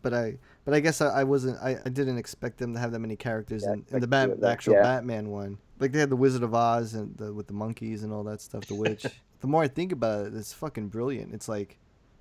[0.03, 2.93] But I but I guess I, I wasn't I, I didn't expect them to have
[2.93, 4.83] that many characters Yeah, in, in the like, Bat, the actual yeah.
[4.83, 5.59] Batman one.
[5.81, 8.41] Like they had the Wizard of Oz and the, with the monkeys and all that
[8.41, 8.67] stuff.
[8.67, 9.05] The witch.
[9.41, 11.35] the more I think about it, it's fucking brilliant.
[11.35, 11.79] It's like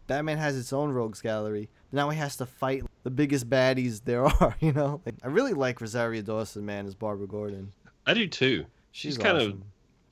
[0.07, 1.69] Batman has its own rogues gallery.
[1.91, 4.55] Now he has to fight the biggest baddies there are.
[4.59, 5.01] You know.
[5.05, 7.71] Like, I really like Rosario Dawson, man, as Barbara Gordon.
[8.05, 8.65] I do too.
[8.91, 9.63] She's, She's kind of awesome.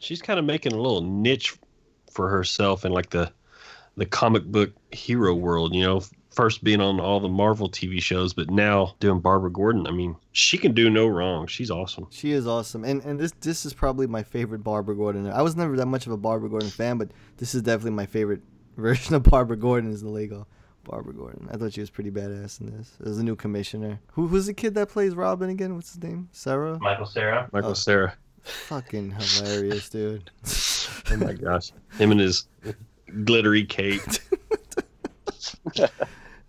[0.03, 1.55] She's kind of making a little niche
[2.11, 3.31] for herself in like the
[3.95, 5.73] the comic book hero world.
[5.73, 9.87] You know, first being on all the Marvel TV shows, but now doing Barbara Gordon.
[9.87, 11.47] I mean, she can do no wrong.
[11.47, 12.07] She's awesome.
[12.09, 15.29] She is awesome, and and this this is probably my favorite Barbara Gordon.
[15.29, 18.05] I was never that much of a Barbara Gordon fan, but this is definitely my
[18.05, 18.41] favorite
[18.77, 20.47] version of Barbara Gordon is the Lego
[20.83, 21.47] Barbara Gordon.
[21.51, 22.91] I thought she was pretty badass in this.
[22.99, 24.01] There's a new commissioner.
[24.13, 25.75] Who who's the kid that plays Robin again?
[25.75, 26.27] What's his name?
[26.33, 26.77] Cera.
[26.81, 27.47] Michael Cera.
[27.53, 27.75] Michael Oh.
[27.75, 28.15] Cera.
[28.43, 30.29] Fucking hilarious, dude.
[31.12, 31.73] Oh my gosh.
[31.97, 32.47] Him and his
[33.25, 34.01] glittery cape.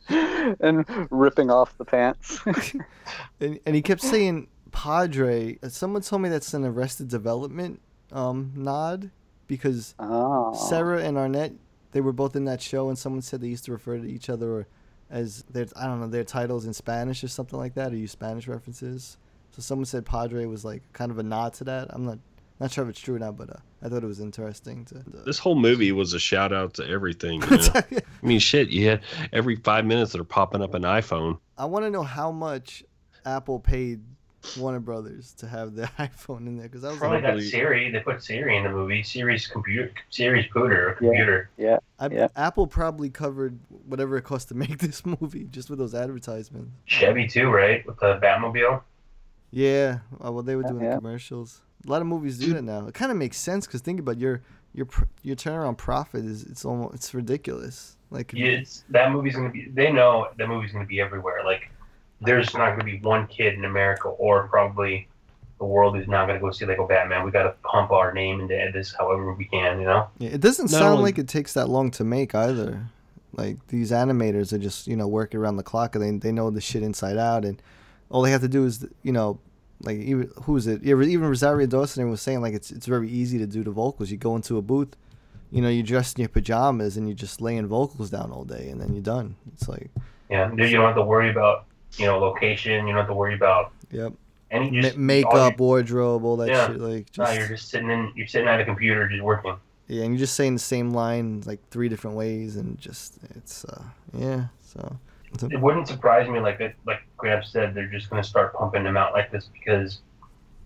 [0.60, 2.38] and ripping off the pants.
[3.40, 5.58] and, and he kept saying Padre.
[5.62, 7.80] Uh, Someone told me that's an Arrested Development
[8.12, 9.10] um, nod
[9.48, 10.54] because oh.
[10.68, 11.52] Cera and Arnett
[11.94, 14.28] they were both in that show, and someone said they used to refer to each
[14.28, 14.66] other
[15.10, 18.10] as their I don't know their titles in Spanish or something like that, or use
[18.10, 19.16] Spanish references.
[19.54, 21.88] So someone said Padre was like kind of a nod to that.
[21.90, 22.18] I'm not
[22.60, 25.02] not sure if it's true or not, but uh, I thought it was interesting to.
[25.24, 27.42] This whole movie was a shout out to everything.
[27.50, 27.72] You know?
[27.74, 31.38] I mean, shit, you had every five minutes they're popping up an iPhone.
[31.58, 32.82] I want to know how much
[33.24, 34.00] Apple paid
[34.58, 37.90] Warner Brothers to have the iPhone in there because I was Probably like, got Siri.
[37.90, 39.02] They put Siri in the movie.
[39.02, 39.92] Siri's computer.
[40.10, 40.90] Siri's pooter.
[40.90, 41.50] or Computer.
[41.56, 41.78] Yeah.
[41.98, 42.28] I, Yeah.
[42.36, 46.70] Apple probably covered whatever it cost to make this movie just with those advertisements.
[46.86, 47.84] Chevy too, right?
[47.86, 48.82] With the Batmobile.
[49.54, 50.90] Yeah, uh, well, they were doing yeah.
[50.90, 51.60] the commercials.
[51.86, 52.86] A lot of movies do that now.
[52.88, 54.42] It kind of makes sense because think about your
[54.74, 54.88] your
[55.22, 57.96] your turnaround profit is it's almost it's ridiculous.
[58.10, 59.68] Like if Yeah, it's, that movie's gonna be.
[59.72, 61.42] They know that movie's gonna be everywhere.
[61.44, 61.70] Like,
[62.20, 65.08] there's not gonna be one kid in America, or probably
[65.58, 67.24] the world is not gonna go see Lego Batman.
[67.24, 69.78] We gotta pump our name into this however we can.
[69.78, 70.08] You know.
[70.18, 72.86] yeah, it doesn't Not sound only- like it takes that long to make either.
[73.36, 76.50] Like these animators are just you know working around the clock and they they know
[76.50, 77.62] the shit inside out and
[78.14, 79.40] all they have to do is you know
[79.82, 80.82] like even who is it?
[80.84, 84.10] Yeah, even Rosario Dawson was saying like it's it's very easy to do the vocals.
[84.10, 84.94] You go into a booth,
[85.50, 88.68] you know, you dress in your pajamas and you're just laying vocals down all day
[88.70, 89.34] and then you're done.
[89.52, 89.90] It's like
[90.30, 90.50] Yeah.
[90.52, 91.64] You don't have to worry about
[91.98, 92.86] you know location.
[92.86, 94.12] You don't have to worry about yep,
[94.50, 96.66] any Ma- just all makeup, you- wardrobe, all that Yeah.
[96.68, 96.80] shit.
[96.80, 98.12] Like No, just you're just sitting in.
[98.14, 99.56] You're sitting at a computer, just working.
[99.88, 103.64] yeah, and you're just saying the same line like three different ways and just it's
[103.64, 103.82] uh
[104.16, 104.44] yeah.
[104.62, 104.80] So
[105.42, 108.96] It wouldn't surprise me, like that, like Gramps said, they're just gonna start pumping them
[108.96, 110.00] out like this because,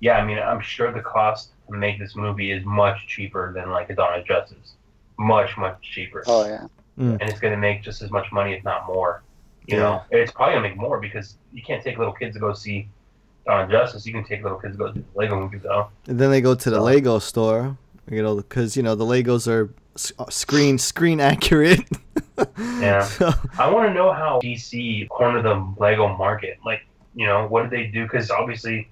[0.01, 3.71] yeah, I mean, I'm sure the cost to make this movie is much cheaper than
[3.71, 4.75] like a Dawn of Justice,
[5.19, 6.67] much much cheaper, oh yeah.
[6.97, 9.23] and it's gonna make just as much money, if not more.
[9.67, 12.53] You know, it's probably gonna make more because you can't take little kids to go
[12.55, 12.89] see
[13.47, 14.07] Dawn of Justice.
[14.07, 15.89] You can take little kids to go see the Lego movie though.
[16.07, 17.77] And then they go to the So- Lego store,
[18.11, 19.71] you know, because you know the Legos are
[20.19, 21.81] uh, screen screen accurate.
[22.59, 23.05] Yeah.
[23.09, 26.59] So, I want to know how DC cornered the Lego market.
[26.65, 26.83] Like,
[27.15, 28.05] you know, what did they do?
[28.05, 28.89] Because obviously,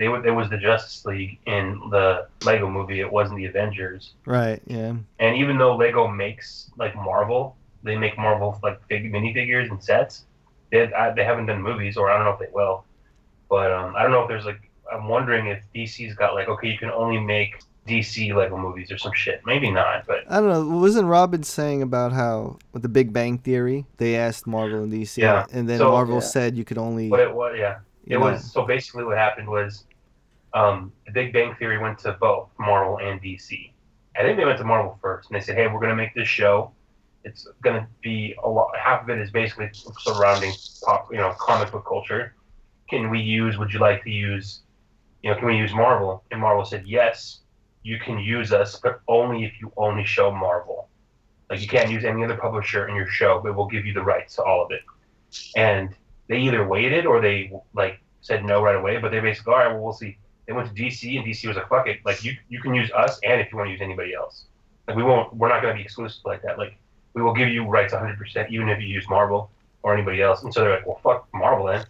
[0.00, 3.00] they were, there was the Justice League in the Lego movie.
[3.00, 4.14] It wasn't the Avengers.
[4.24, 9.70] right, yeah, And even though Lego makes like Marvel, they make Marvel like big minifigures
[9.70, 10.24] and sets.
[10.72, 12.84] They I, they haven't done movies, or I don't know if they will.
[13.48, 16.68] But um, I don't know if there's like I'm wondering if DC's got like okay,
[16.68, 19.40] you can only make DC Lego movies or some shit.
[19.46, 20.78] Maybe not, but I don't know.
[20.78, 25.18] Wasn't Robin saying about how with the Big Bang Theory they asked Marvel and DC,
[25.18, 25.46] Yeah.
[25.52, 26.20] and then So- Marvel Yeah.
[26.20, 27.08] said you could only.
[27.08, 27.78] what it was, yeah.
[28.06, 29.84] It know, was so basically what happened was
[30.52, 33.72] um, the Big Bang Theory went to both Marvel and DC.
[34.16, 36.12] I think they went to Marvel first, and they said, "Hey, we're going to make
[36.14, 36.72] this show.
[37.22, 38.68] It's going to be a lot.
[38.76, 40.52] Half of it is basically surrounding
[40.84, 42.34] pop, you know, comic book culture.
[42.88, 43.58] Can we use?
[43.58, 44.62] Would you like to use?
[45.22, 47.40] You know, can we use Marvel?" And Marvel said, "Yes,
[47.82, 50.88] you can use us, but only if you only show Marvel.
[51.48, 54.02] Like you can't use any other publisher in your show, but we'll give you the
[54.02, 54.82] rights to all of it."
[55.56, 55.94] And
[56.28, 58.98] they either waited or they like said no right away.
[58.98, 60.16] But they basically, all right, well, we'll see.
[60.46, 62.00] They went to DC, and DC was like, "Fuck it!
[62.04, 64.44] Like you, you can use us, and if you want to use anybody else,
[64.86, 65.34] like we won't.
[65.34, 66.58] We're not going to be exclusive like that.
[66.58, 66.76] Like
[67.14, 69.50] we will give you rights 100, percent even if you use Marvel
[69.82, 71.84] or anybody else." And so they're like, "Well, fuck Marvel then."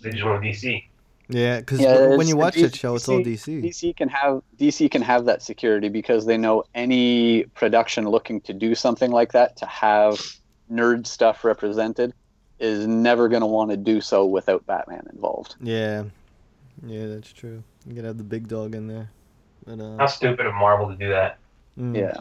[0.00, 0.84] They just went to DC.
[1.32, 3.62] Yeah, because Yeah, when you watch DC that show, it's all DC.
[3.62, 8.52] DC can have DC can have that security because they know any production looking to
[8.52, 10.20] do something like that to have
[10.70, 12.12] nerd stuff represented
[12.58, 15.56] is never going to want to do so without Batman involved.
[15.60, 16.04] Yeah,
[16.86, 17.62] yeah, that's true.
[17.86, 19.10] You gotta have the big dog in there.
[19.66, 21.38] But uh, How stupid of Marvel to do that.
[21.78, 22.16] mm, Yeah.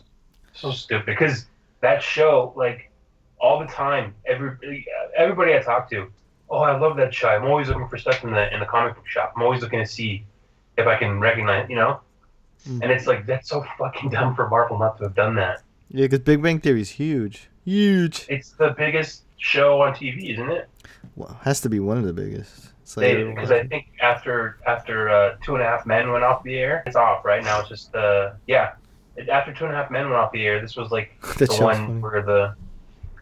[0.54, 1.46] so stupid because
[1.82, 2.92] that show like
[3.40, 6.12] all the time every everybody i talk to
[6.52, 8.94] oh i love that show i'm always looking for stuff in the in the comic
[8.96, 10.24] book shop i'm always looking to see
[10.78, 12.00] if i can recognize you know
[12.70, 12.84] Mm.
[12.84, 16.06] and it's like that's so fucking dumb for marvel not to have done that yeah,
[16.06, 18.28] because Big Bang Theory is huge, huge.
[18.30, 20.70] it's the biggest show on tv isn't it
[21.16, 22.68] Well, it has to be one of the biggest.
[22.84, 26.44] It's like because i think after after uh, two and a half men went off
[26.44, 28.74] the air it's off right now it's just uh yeah
[29.28, 31.76] after two and a half men went off the air this was like the one
[31.76, 32.00] funny.
[32.00, 32.54] where the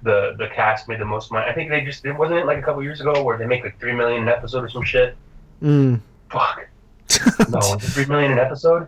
[0.04, 1.46] the the cast made the most money.
[1.50, 3.64] I think they just it wasn't it like a couple years ago where they make
[3.64, 5.16] like three million an episode or some shit.
[5.62, 6.02] Mm.
[6.32, 6.68] Fuck.
[7.50, 8.88] No, is it three million an episode?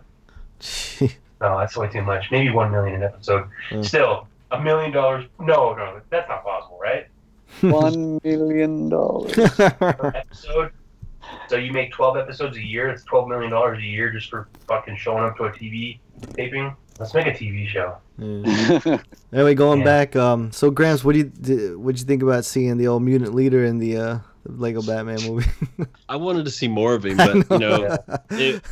[0.60, 1.10] Gee.
[1.40, 2.30] No, that's way too much.
[2.30, 3.48] Maybe one million an episode.
[3.70, 3.84] Mm.
[3.84, 5.26] Still, a million dollars.
[5.40, 7.08] No, no, that's not possible, right?
[7.60, 9.36] One million dollars.
[9.60, 10.72] episode.
[11.48, 12.88] So you make 12 episodes a year.
[12.88, 15.98] It's 12 million dollars a year just for fucking showing up to a TV
[16.34, 16.74] taping.
[17.02, 17.96] Let's make a TV show.
[18.18, 18.98] Yeah.
[19.32, 19.84] Anyway, going Yeah.
[19.84, 23.02] back, um, so Gramps, what do you di- what you think about seeing the old
[23.02, 25.48] mutant leader in the uh Lego Batman movie?
[26.08, 27.96] I wanted to see more of him, but you know,
[28.30, 28.62] it,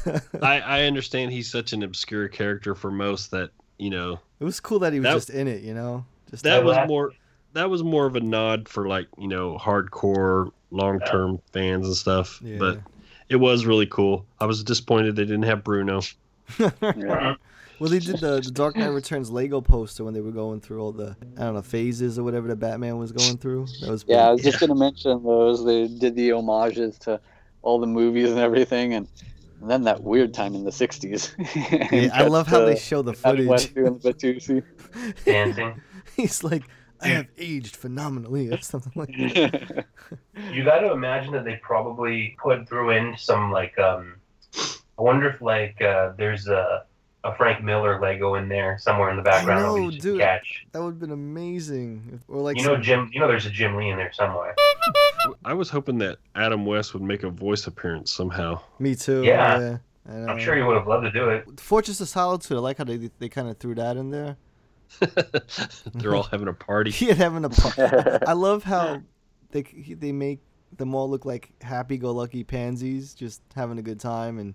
[0.40, 4.60] I, I understand he's such an obscure character for most that you know it was
[4.60, 6.04] cool that he was That- just in it, you know.
[6.30, 7.10] Just that was that- more
[7.54, 11.96] that was more of a nod for like you know hardcore long term fans and
[11.96, 12.40] stuff.
[12.44, 12.58] Yeah.
[12.58, 12.80] But
[13.28, 14.24] it was really cool.
[14.38, 16.00] I was disappointed they didn't have Bruno.
[16.60, 17.34] Yeah.
[17.80, 20.80] Well, they did the, the Dark Knight Returns Lego poster when they were going through
[20.82, 23.66] all the I don't know phases or whatever the Batman was going through.
[23.80, 25.64] That was Yeah, I pretty- was just gonna mention those.
[25.64, 27.18] They did the homages to
[27.62, 29.08] all the movies and everything, and,
[29.62, 31.32] and then that weird time in the '60s.
[31.92, 33.46] Yeah, I love how they show the footage.
[33.48, 34.62] West doing the
[35.24, 35.80] Dancing.
[36.16, 36.64] He's like,
[37.00, 39.86] I have aged phenomenally or something like that.
[40.52, 44.16] You got to imagine that they probably put threw in some like um.
[44.98, 46.84] I wonder if like uh, there's a
[47.24, 49.62] a Frank Miller Lego in there somewhere in the background.
[49.62, 50.20] that know, just dude.
[50.20, 50.66] Catch.
[50.72, 52.11] That would have been amazing.
[52.14, 53.11] If- Or like You know some- Jim.
[53.12, 54.54] You know there's a Jim Lee in there somewhere.
[55.44, 58.61] I was hoping that Adam West would make a voice appearance somehow.
[58.78, 59.22] me too.
[59.22, 59.78] Yeah.
[60.09, 60.26] I know.
[60.28, 61.61] I'm sure he would have loved to do it.
[61.61, 62.56] Fortress of Solitude.
[62.56, 64.37] I like how they they kind of threw that in there.
[65.94, 66.90] They're all having a party.
[67.00, 67.50] He had having a.
[67.50, 69.02] par- I love how
[69.50, 70.40] they they make
[70.76, 74.54] them all look like happy-go-lucky pansies, just having a good time, and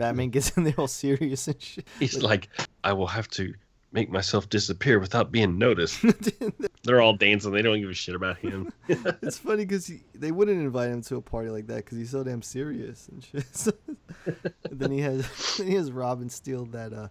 [0.00, 1.86] Batman gets in there all serious and shit.
[1.98, 2.48] He's like,
[2.82, 3.52] I will have to
[3.92, 6.02] make myself disappear without being noticed.
[6.84, 7.52] They're all dancing.
[7.52, 8.72] They don't give a shit about him.
[8.88, 12.24] it's funny because they wouldn't invite him to a party like that because he's so
[12.24, 13.44] damn serious and shit.
[13.54, 13.72] So-
[14.70, 17.08] then he has then he has Robin steal that uh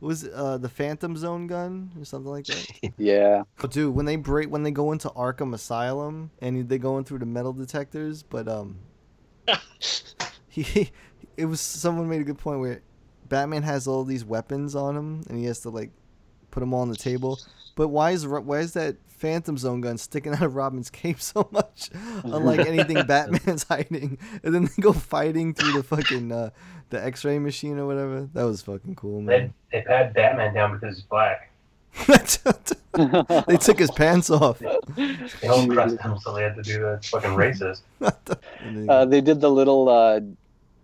[0.00, 2.92] was uh the Phantom Zone gun or something like that.
[2.98, 3.44] Yeah.
[3.62, 7.04] Oh, dude, when they break when they go into Arkham Asylum and they go in
[7.04, 8.76] through the metal detectors, but um,
[10.48, 10.90] he
[11.36, 12.80] it was someone made a good point where
[13.28, 15.90] Batman has all these weapons on him and he has to like
[16.50, 17.38] put them all on the table.
[17.74, 21.48] But why is why is that Phantom Zone gun sticking out of Robin's cape so
[21.50, 21.90] much?
[22.24, 26.50] Unlike anything Batman's hiding, and then they go fighting through the fucking uh,
[26.90, 28.28] the X-ray machine or whatever.
[28.32, 29.54] That was fucking cool, They man.
[29.72, 31.50] they they pat Batman down because he's black.
[32.06, 34.58] they took his pants off.
[34.58, 36.94] They don't trust him, so they had to do that.
[36.96, 37.82] It's fucking racist.
[38.00, 38.10] Uh,
[39.04, 40.20] they- they did the little uh,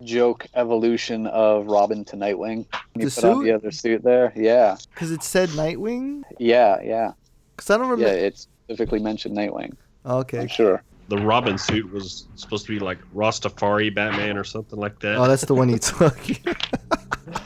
[0.04, 2.66] joke evolution of Robin to Nightwing.
[2.96, 3.44] You The put on suit?
[3.44, 4.32] the other suit there.
[4.36, 4.76] Yeah.
[4.94, 6.22] Because it said Nightwing.
[6.38, 7.12] Yeah, yeah.
[7.56, 8.06] Because I don't remember.
[8.14, 9.72] Yeah, it specifically mentioned Nightwing.
[10.04, 10.40] Okay.
[10.40, 10.82] I'm sure.
[11.08, 15.16] The Robin suit was supposed to be like Rastafari Batman or something like that.
[15.16, 16.16] Oh, that's the one he took.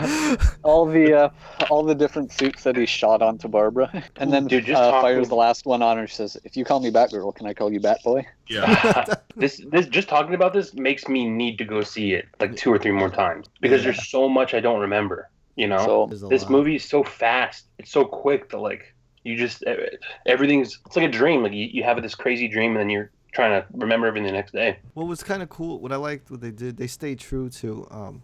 [0.62, 1.30] all the uh,
[1.70, 5.02] all the different suits that he shot onto Barbara, and then Dude, just uh, talking-
[5.08, 6.06] fires the last one on her.
[6.06, 9.04] She says, "If you call me Batgirl, can I call you Batboy?" yeah.
[9.36, 12.72] this this just talking about this makes me need to go see it like two
[12.72, 15.30] or three more times because there's so much I don't remember.
[15.56, 16.50] You know, So There's a this lot.
[16.52, 17.66] movie is so fast.
[17.78, 19.62] It's so quick that like you just
[20.26, 21.42] everything's it's like a dream.
[21.42, 24.32] Like you, you have this crazy dream and then you're trying to remember everything the
[24.32, 24.78] next day.
[24.94, 27.86] What was kind of cool, what I liked, what they did, they stayed true to
[27.90, 28.22] um,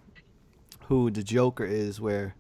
[0.89, 2.35] who the Joker is, where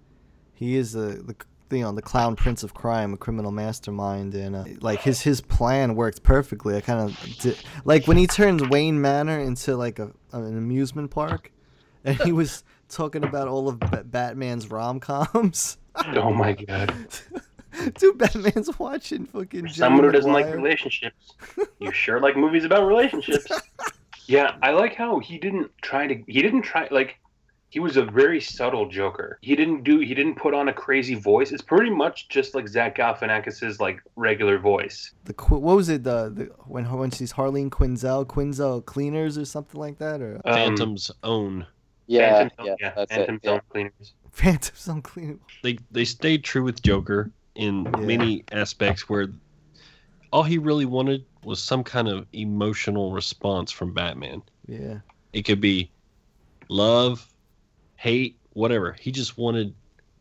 [0.54, 1.22] he is the
[1.68, 5.20] the you know the clown prince of crime, a criminal mastermind, and uh, like his
[5.22, 6.76] his plan worked perfectly.
[6.76, 11.10] I kind of did, like when he turns Wayne Manor into like a an amusement
[11.10, 11.50] park,
[12.04, 15.78] and he was talking about all of Ba- Batman's rom coms.
[16.14, 16.94] Oh my god!
[17.98, 19.68] Dude, Batman's watching fucking.
[19.68, 21.32] Someone who doesn't like relationships.
[21.78, 23.50] You sure like movies about relationships?
[24.28, 26.16] Yeah, I like how he didn't try to.
[26.26, 27.16] He didn't try like.
[27.68, 29.38] He was a very subtle Joker.
[29.42, 29.98] He didn't do.
[29.98, 31.50] He didn't put on a crazy voice.
[31.52, 35.12] It's pretty much just like Zach Galifianakis's like regular voice.
[35.24, 39.80] the what was it the, the when when she's Harleen Quinzel Quinzel Cleaners or something
[39.80, 41.66] like that or Um, Phantom Zone.
[42.06, 43.40] Yeah, Phantom, yeah, yeah, that's Phantom it.
[43.44, 43.58] Yeah.
[43.68, 44.12] Cleaners.
[44.30, 45.40] Phantoms on Clean.
[45.62, 47.96] They they stayed true with Joker in Yeah.
[48.06, 49.26] many aspects where
[50.32, 54.42] all he really wanted was some kind of emotional response from Batman.
[54.68, 54.98] Yeah,
[55.32, 55.90] It could be
[56.68, 57.26] love,
[57.96, 58.96] hate, whatever.
[59.00, 59.74] He just wanted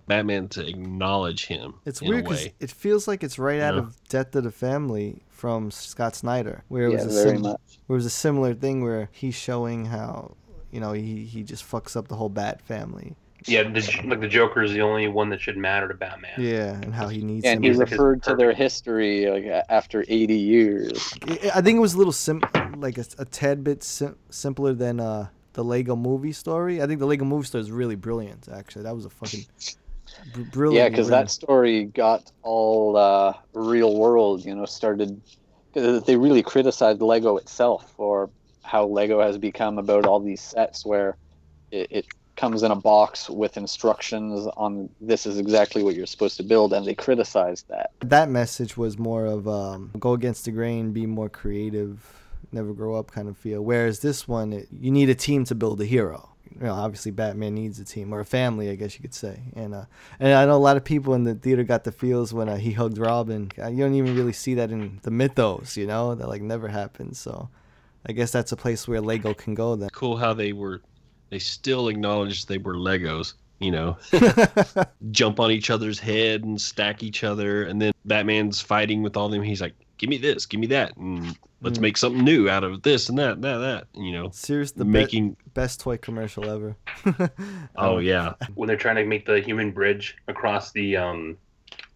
[0.08, 1.76] Batman to acknowledge him.
[1.86, 3.80] it's in weird because it feels like it's right out Yeah.
[3.82, 7.44] of Death of the Family from Scott Snyder, where it Yeah, was a very sim-
[7.44, 10.36] where it was a similar thing where he's showing how
[10.72, 13.16] you know he he just fucks up the whole Bat family.
[13.48, 16.32] Yeah, the, like the Joker is the only one that should matter to Batman.
[16.40, 17.74] Yeah, and how he needs And him.
[17.74, 21.14] he like referred to their history like after 80 years.
[21.28, 22.42] I- I think it was a little sim
[22.78, 26.82] like a, a tad bit sim- simpler than uh the Lego Movie story.
[26.82, 28.48] I think the Lego Movie story is really brilliant.
[28.54, 29.46] Actually, that was a fucking
[30.34, 30.84] br- brilliant.
[30.84, 34.46] Yeah, because that story got all uh, real world.
[34.46, 35.20] You know, started
[35.76, 38.30] uh, they really criticized Lego itself for
[38.64, 41.18] how Lego has become about all these sets where
[41.72, 46.38] it, it comes in a box with instructions on this is exactly what you're supposed
[46.38, 47.92] to build, and they criticized that.
[48.02, 52.25] That message was more of um, go against the grain, be more creative,
[52.56, 53.62] never grow up kind of feel.
[53.62, 56.30] Whereas this one, it, you need a team to build a hero.
[56.60, 59.42] You know, obviously Batman needs a team or a family, I guess you could say.
[59.56, 59.86] And uh,
[60.20, 62.56] and I know a lot of people in the theater got the feels when uh,
[62.56, 63.52] he hugged Robin.
[63.62, 66.70] Uh, You don't even really see that in the mythos, you know, that like never
[66.70, 67.18] happened.
[67.18, 67.50] So
[68.06, 69.90] I guess that's a place where Lego can go then.
[69.92, 70.82] Cool how they were,
[71.30, 73.34] they still acknowledged they were Legos.
[73.60, 73.98] You know,
[75.12, 79.30] jump on each other's head and stack each other, and then Batman's fighting with all
[79.30, 79.42] them.
[79.42, 81.82] He's like, "Give me this, give me that, and let's Mm.
[81.84, 84.92] make something new out of this and that, that, that." You know, Serious, the be-
[84.92, 85.38] making.
[85.54, 86.76] best toy commercial ever.
[87.78, 91.38] Oh yeah, when they're trying to make the human bridge across the um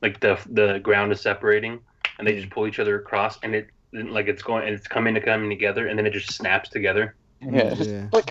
[0.02, 1.80] like the the ground is separating
[2.18, 5.14] and they just pull each other across and it like it's going and it's coming
[5.16, 7.74] to coming together and then it just snaps together Yeah.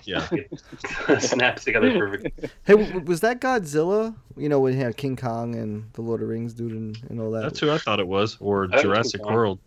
[0.05, 0.29] yeah.
[0.33, 1.19] yeah.
[1.19, 4.15] snaps together perfect Hey, was that Godzilla?
[4.37, 6.99] You know, when he had King Kong and the Lord of the Rings dude and,
[7.09, 7.43] and all that.
[7.43, 9.59] That's who I thought it was, or I thought was Jurassic World.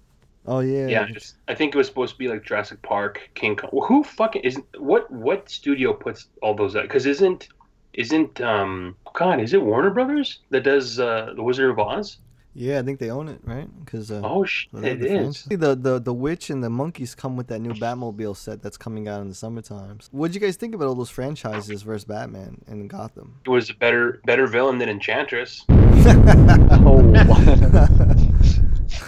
[0.47, 0.87] oh yeah.
[0.87, 3.85] yeah just, i think it was supposed to be like jurassic park king kong Well,
[3.85, 7.49] who fucking is what what studio puts all those out because isn't
[7.93, 12.17] isn't um god is it warner brothers that does uh the wizard of oz
[12.53, 13.69] Yeah, I think they own it, right?
[13.85, 15.43] Because uh, oh shit well, they have it the is.
[15.45, 19.07] The, the the witch and the monkeys come with that new Batmobile set that's coming
[19.07, 19.99] out in the summertime.
[20.11, 23.35] What'd you guys think about all those franchises versus Batman and Gotham?
[23.45, 25.63] it was a better better villain than enchantress
[26.83, 26.97] Oh.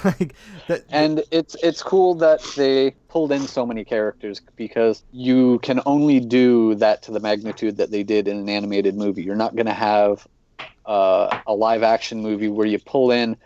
[0.06, 0.34] like
[0.68, 0.84] that.
[0.90, 6.20] and it's it's cool that they pulled in so many characters because you can only
[6.20, 9.24] do that to the magnitude that they did in an animated movie.
[9.24, 10.28] You're not going to have
[10.86, 13.38] uh, a live action movie where you pull in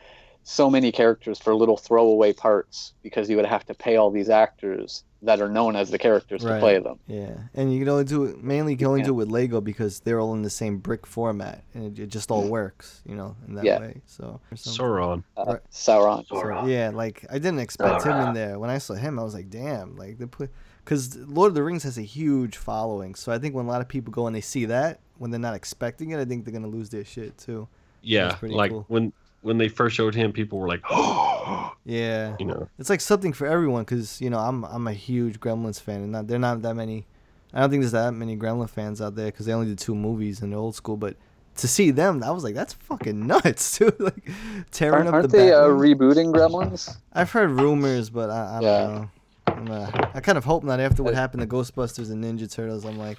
[0.43, 4.29] so many characters for little throwaway parts because you would have to pay all these
[4.29, 6.53] actors that are known as the characters Right.
[6.53, 6.99] to play them.
[7.07, 8.73] Yeah, and you can only do it mainly.
[8.73, 9.07] You can only Yeah.
[9.07, 12.07] do it with Lego because they're all in the same brick format, and it, it
[12.07, 13.79] just all works, you know, in that Yeah.
[13.79, 14.01] way.
[14.05, 14.39] So.
[14.55, 15.23] Sauron.
[15.35, 15.59] Uh, Right.
[15.71, 16.25] Sauron.
[16.27, 18.57] So, yeah, like I didn't expect him in there.
[18.59, 20.49] When I saw him, I was like, damn, like they put
[20.85, 23.15] because Lord of the Rings has a huge following.
[23.15, 25.39] So I think when a lot of people go and they see that when they're
[25.39, 27.67] not expecting it, I think they're gonna lose their shit too.
[28.01, 28.85] Yeah, That's pretty like cool.
[28.87, 33.01] when when they first showed him, people were like, "Oh, Yeah, you know." it's like
[33.01, 36.39] something for everyone because you know I'm I'm a huge Gremlins fan, and not they're
[36.39, 37.05] not that many.
[37.53, 39.95] I don't think there's that many Gremlin fans out there because they only did two
[39.95, 41.15] movies in the old school, but.
[41.61, 44.29] To see them, I was like, "That's fucking nuts, dude!" like
[44.69, 46.97] tearing Aren't, up aren't the they uh, rebooting Gremlins?
[47.13, 48.87] I've heard rumors, but I, I don't Yeah.
[48.87, 49.09] know.
[49.47, 50.79] I'm, uh, I kind of hope not.
[50.79, 53.17] After what happened to Ghostbusters and Ninja Turtles, I'm like,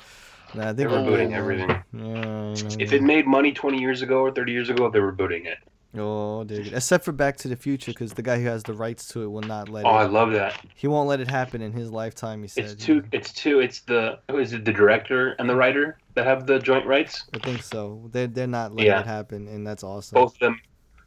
[0.55, 1.69] nah, I they're think rebooting everything.
[1.93, 5.59] Yeah, if it made money 20 years ago or 30 years ago they're rebooting it
[5.97, 6.73] oh, dude.
[6.73, 9.27] Except for Back to the Future, because the guy who has the rights to it
[9.29, 10.11] will not let oh i it.
[10.13, 12.43] love that He won't let it happen in his lifetime.
[12.43, 12.65] He said.
[12.65, 16.27] it's two it's two it's the who is it the director and the writer that
[16.27, 18.09] have the joint rights I think so.
[18.13, 19.01] They're they're not letting Yeah.
[19.01, 20.15] it happen, and that's awesome.
[20.15, 20.61] both of them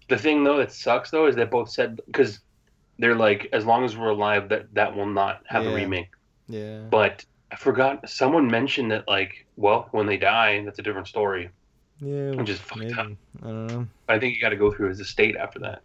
[0.10, 2.40] the thing though that sucks though is that both said because
[3.00, 5.70] they're like as long as we're alive that that will not have Yeah.
[5.72, 6.10] a remake
[6.48, 6.80] Yeah.
[6.90, 11.50] but i forgot someone mentioned that like well when they die that's a different story
[12.00, 12.32] Yeah.
[12.32, 13.08] which is fucked up
[13.44, 13.88] I don't know.
[14.08, 15.82] i think you got to go through his estate after that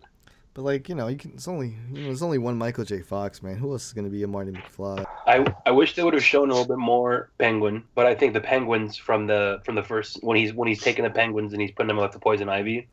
[0.55, 1.33] But like you know, you can.
[1.37, 3.03] It's only you know, there's only one Michael J.
[3.03, 3.57] Fox, man.
[3.61, 5.05] Who else is gonna be a Marty McFly?
[5.27, 8.33] I, I wish they would have shown a little bit more penguin, but I think
[8.33, 11.61] the penguins from the from the first when he's when he's taking the penguins and
[11.61, 12.89] he's putting them out the poison ivy,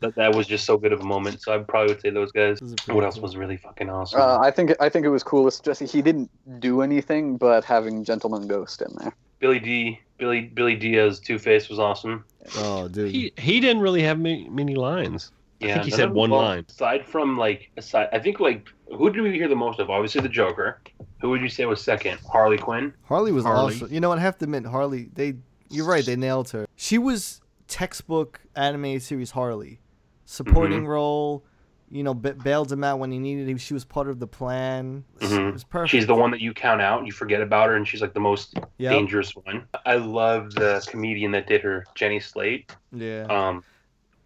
[0.00, 1.40] that that was just so good of a moment.
[1.42, 2.60] So I probably would say those guys.
[2.60, 3.22] Those are pretty What else cool.
[3.22, 4.20] was really fucking awesome?
[4.20, 5.64] Uh, I think I think it was coolest.
[5.64, 9.14] Just he didn't do anything, but having Gentleman Ghost in there.
[9.38, 12.24] Billy Dee, Billy Billy Dee's Two Face was awesome.
[12.58, 13.10] Oh, dude.
[13.12, 15.32] He he didn't really have many, many lines.
[15.62, 16.66] I Yeah, think he said one well, line.
[16.68, 19.88] Aside from like aside, I think like who did we hear the most of?
[19.90, 20.80] Obviously the Joker.
[21.20, 22.18] Who would you say was second?
[22.30, 22.92] Harley Quinn.
[23.04, 23.74] Harley was Harley.
[23.74, 23.92] awesome.
[23.92, 24.18] You know what?
[24.18, 25.10] I have to admit, Harley.
[25.12, 25.34] They,
[25.68, 26.02] you're right.
[26.04, 26.66] They nailed her.
[26.76, 27.39] She was
[27.70, 29.80] textbook animated series Harley,
[30.26, 30.88] supporting Mm-hmm.
[30.88, 31.44] role.
[31.92, 33.56] You know, ba- bailed him out when he needed him.
[33.56, 35.04] She was part of the plan.
[35.20, 35.52] It Mhm.
[35.54, 35.90] was perfect.
[35.90, 37.04] She's the one that you count out.
[37.04, 38.92] You forget about her, and she's like the most Yep.
[38.92, 39.66] dangerous one.
[39.84, 42.76] I love the comedian that did her, Jenny Slate.
[42.92, 43.22] Yeah.
[43.28, 43.64] Um,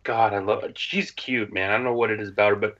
[0.02, 0.60] God, I love.
[0.62, 0.72] Her.
[0.74, 1.70] She's cute, man.
[1.70, 2.76] I don't know what it is about her, but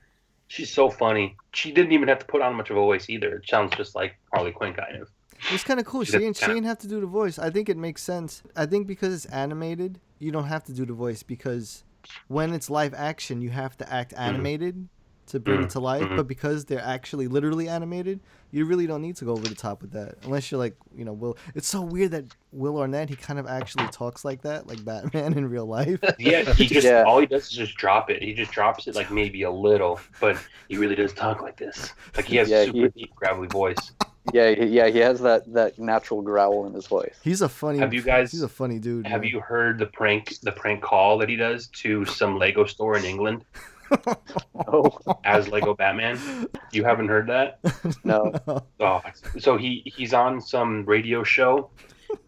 [0.49, 1.35] she's so funny.
[1.53, 3.37] She didn't even have to put on much of a voice either.
[3.37, 5.09] It sounds just like Harley Quinn, kind of.
[5.49, 6.03] It's kind of cool.
[6.03, 7.37] She She didn't, she didn't have to do the voice.
[7.39, 8.41] I think it makes sense.
[8.55, 11.83] I think because it's animated, you don't have to do the voice because
[12.27, 14.21] when it's live action, you have to act Mm-hmm.
[14.21, 14.87] animated.
[15.27, 16.15] to bring Mm, it to life, mhm.
[16.17, 18.19] but because they're actually literally animated,
[18.51, 20.13] you really don't need to go over the top with that.
[20.23, 21.35] Unless you're like, you know, Will.
[21.55, 25.33] It's so weird that Will Arnett he kind of actually talks like that, like Batman
[25.35, 25.99] in real life.
[26.19, 27.05] Yeah, he just Yeah.
[27.07, 28.21] all he does is just drop it.
[28.21, 30.37] He just drops it like maybe a little, but
[30.69, 31.95] he really does talk like this.
[32.15, 33.93] Like he has Yeah, a super he- deep gravelly voice.
[34.33, 37.15] Yeah, he, yeah, he has that that natural growl in his voice.
[37.23, 37.79] He's a funny.
[37.79, 39.05] Have you guys- He's a funny dude.
[39.07, 39.29] Have man.
[39.29, 43.05] you heard the prank the prank call that he does to some Lego store in
[43.05, 43.45] England
[44.67, 46.47] Oh as Lego Batman?
[46.71, 47.59] You haven't heard that?
[48.03, 48.33] no,
[48.79, 49.01] Oh,
[49.37, 51.69] so he he's on some radio show,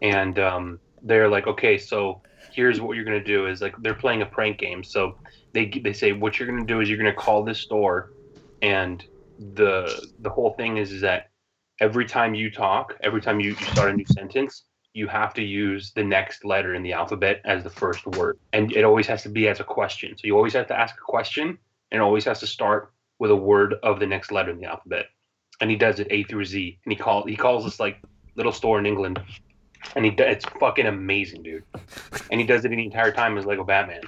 [0.02, 2.22] and um, they're like, okay, so
[2.52, 4.84] here's what you're gonna do is like they're playing a prank game.
[4.84, 5.16] So
[5.52, 8.12] they they say what you're gonna do is you're gonna call this store,
[8.62, 9.04] and
[9.54, 11.30] the the whole thing is, is that
[11.80, 14.64] every time you talk, every time you, you start a new sentence,
[14.94, 18.72] you have to use the next letter in the alphabet as the first word, and
[18.72, 20.16] it always has to be as a question.
[20.16, 21.58] So you always have to ask a question,
[21.90, 24.66] and it always has to start with a word of the next letter in the
[24.66, 25.06] alphabet
[25.60, 28.00] and he does it A through Z, and he call he calls this like
[28.36, 29.20] little store in England,
[29.96, 31.64] and he it's fucking amazing, dude.
[32.30, 34.02] And he does it the entire time as Lego Batman.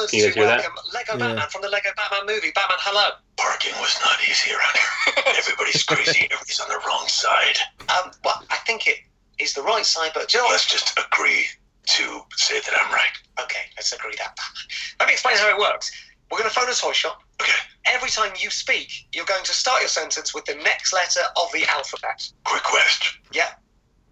[0.00, 0.60] And we are honoured Can you to guys hear that?
[0.62, 1.26] welcome Lego Yeah.
[1.34, 2.52] Batman from the Lego Batman movie.
[2.54, 3.06] Batman, hello.
[3.36, 5.34] Parking was not easy around here.
[5.38, 6.26] Everybody's crazy.
[6.30, 7.58] Everybody's on the wrong side.
[7.90, 8.98] Um, well, I think it
[9.38, 10.46] is the right side, but Jill.
[10.50, 11.46] Let's just agree
[11.98, 13.14] to say that I'm right.
[13.40, 14.36] Okay, let's agree that.
[15.00, 15.90] Let me explain how it works.
[16.30, 17.22] We're going to phone a toy shop.
[17.40, 17.56] Okay.
[17.86, 21.50] Every time you speak, you're going to start your sentence with the next letter of
[21.54, 22.28] the alphabet.
[22.44, 23.16] Quick quest.
[23.32, 23.48] Yeah.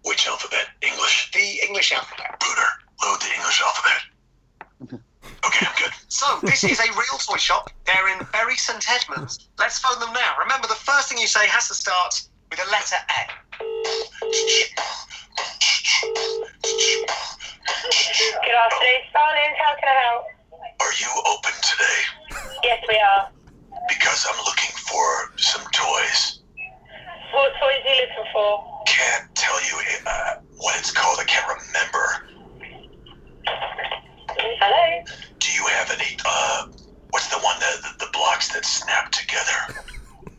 [0.03, 0.67] Which alphabet?
[0.81, 1.29] English.
[1.33, 2.39] The English alphabet.
[2.39, 2.69] Bruder,
[3.03, 4.97] load the English alphabet.
[5.45, 5.91] Okay, I'm good.
[6.07, 7.69] So, this is a real toy shop.
[7.85, 9.49] They're in Bury St Edmunds.
[9.59, 10.35] Let's phone them now.
[10.39, 13.21] Remember, the first thing you say has to start with a letter A.
[18.43, 19.57] Good afternoon, Starlings.
[19.59, 20.23] How can I help?
[20.81, 21.99] Are you open today?
[22.63, 23.29] Yes, we are.
[23.89, 26.39] Because I'm looking for some toys.
[27.33, 28.63] What toys are you looking for?
[28.87, 31.19] Can't tell you uh, what it's called.
[31.19, 32.27] I can't remember.
[34.39, 35.03] Hello?
[35.39, 36.17] Do you have any?
[36.25, 36.67] Uh,
[37.09, 39.81] what's the one that the, the blocks that snap together?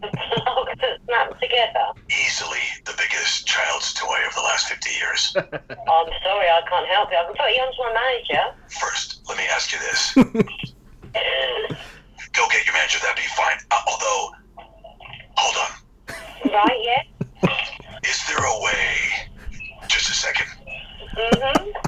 [0.01, 1.87] Blocks that snap together.
[2.11, 5.35] Easily the biggest child's toy of the last 50 years.
[5.37, 7.19] Oh, I'm sorry, I can't help you.
[7.19, 8.55] I can put you on to my manager.
[8.81, 10.15] First, let me ask you this.
[12.33, 12.99] Go get your manager.
[13.03, 13.59] That'd be fine.
[13.71, 14.33] Uh, although,
[15.37, 15.73] hold on.
[16.53, 17.07] Right, yes?
[18.05, 19.29] Is there a way?
[19.89, 20.47] Just a second.
[21.17, 21.88] Mm-hmm.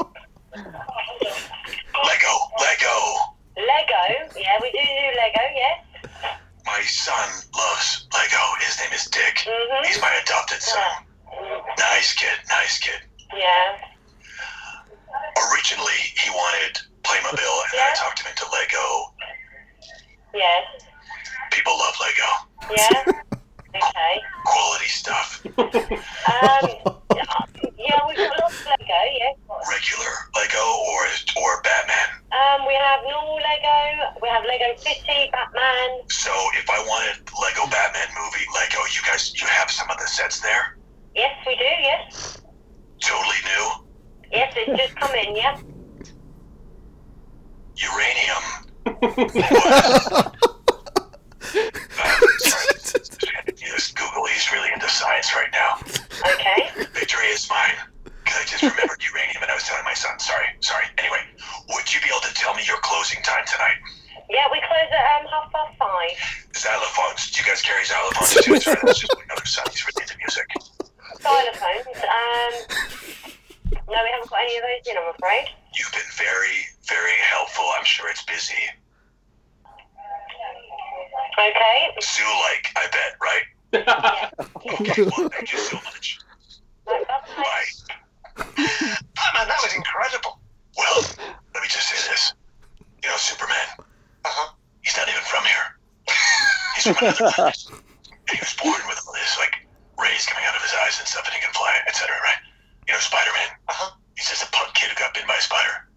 [98.41, 99.55] was born with all this, like,
[100.01, 102.41] rays coming out of his eyes and stuff, and he can fly, etc., right?
[102.87, 103.95] You know, Spider-Man, uh-huh.
[104.17, 105.87] he's just a punk kid who got bitten by a spider.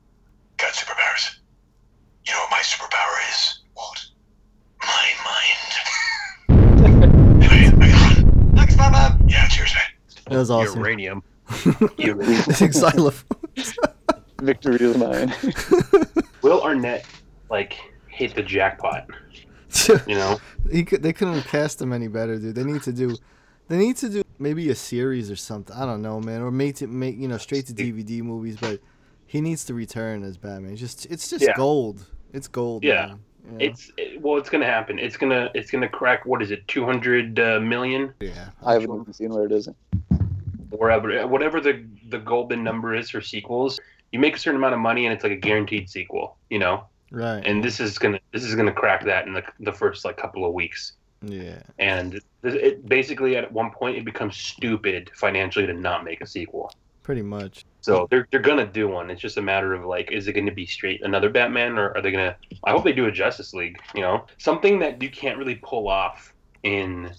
[0.58, 1.40] Got superpowers.
[2.26, 3.64] You know what my superpower is?
[3.74, 3.98] What?
[4.80, 5.72] My mind.
[7.42, 8.56] anyway, I gotta run.
[8.56, 9.28] Thanks, Batman.
[9.28, 9.90] Yeah, cheers, man.
[10.30, 10.80] That was awesome.
[10.80, 11.22] Uranium.
[11.48, 13.24] Xylophones.
[14.40, 15.34] Victory is mine.
[16.42, 17.06] Will Arnett
[17.50, 17.76] like
[18.08, 19.08] hit the jackpot?
[20.06, 20.38] You know?
[20.70, 22.54] He could, they couldn't cast him any better, dude.
[22.54, 23.16] They need to do,
[23.68, 25.74] they need to do maybe a series or something.
[25.74, 28.56] I don't know, man, or make it make you know straight to DVD movies.
[28.60, 28.80] But
[29.26, 30.72] he needs to return as Batman.
[30.72, 31.52] It's just it's just Yeah.
[31.56, 32.06] gold.
[32.32, 32.84] It's gold.
[32.84, 33.06] Yeah.
[33.06, 33.20] man.
[33.58, 33.66] Yeah.
[33.66, 34.98] It's it, well, it's gonna happen.
[34.98, 36.24] It's gonna it's gonna crack.
[36.24, 36.66] What is it?
[36.66, 38.50] Two hundred uh, million, yeah.
[38.64, 39.68] I haven't even seen where it is.
[40.70, 43.78] wherever whatever the the golden number is for sequels.
[44.12, 46.36] You make a certain amount of money, and it's like a guaranteed sequel.
[46.48, 46.84] You know,
[47.14, 47.46] Right.
[47.46, 50.44] and this is gonna this is gonna crack that in the the first like couple
[50.44, 50.94] of weeks.
[51.22, 51.62] yeah.
[51.78, 56.26] And it, it basically at one point it becomes stupid financially to not make a
[56.26, 56.72] sequel.
[57.04, 57.66] Pretty much.
[57.82, 59.10] So they're they're gonna do one.
[59.10, 62.00] It's just a matter of like, is it gonna be straight another Batman, or are
[62.00, 62.34] they gonna?
[62.64, 63.78] I hope they do a Justice League.
[63.94, 67.12] You know, something that you can't really pull off in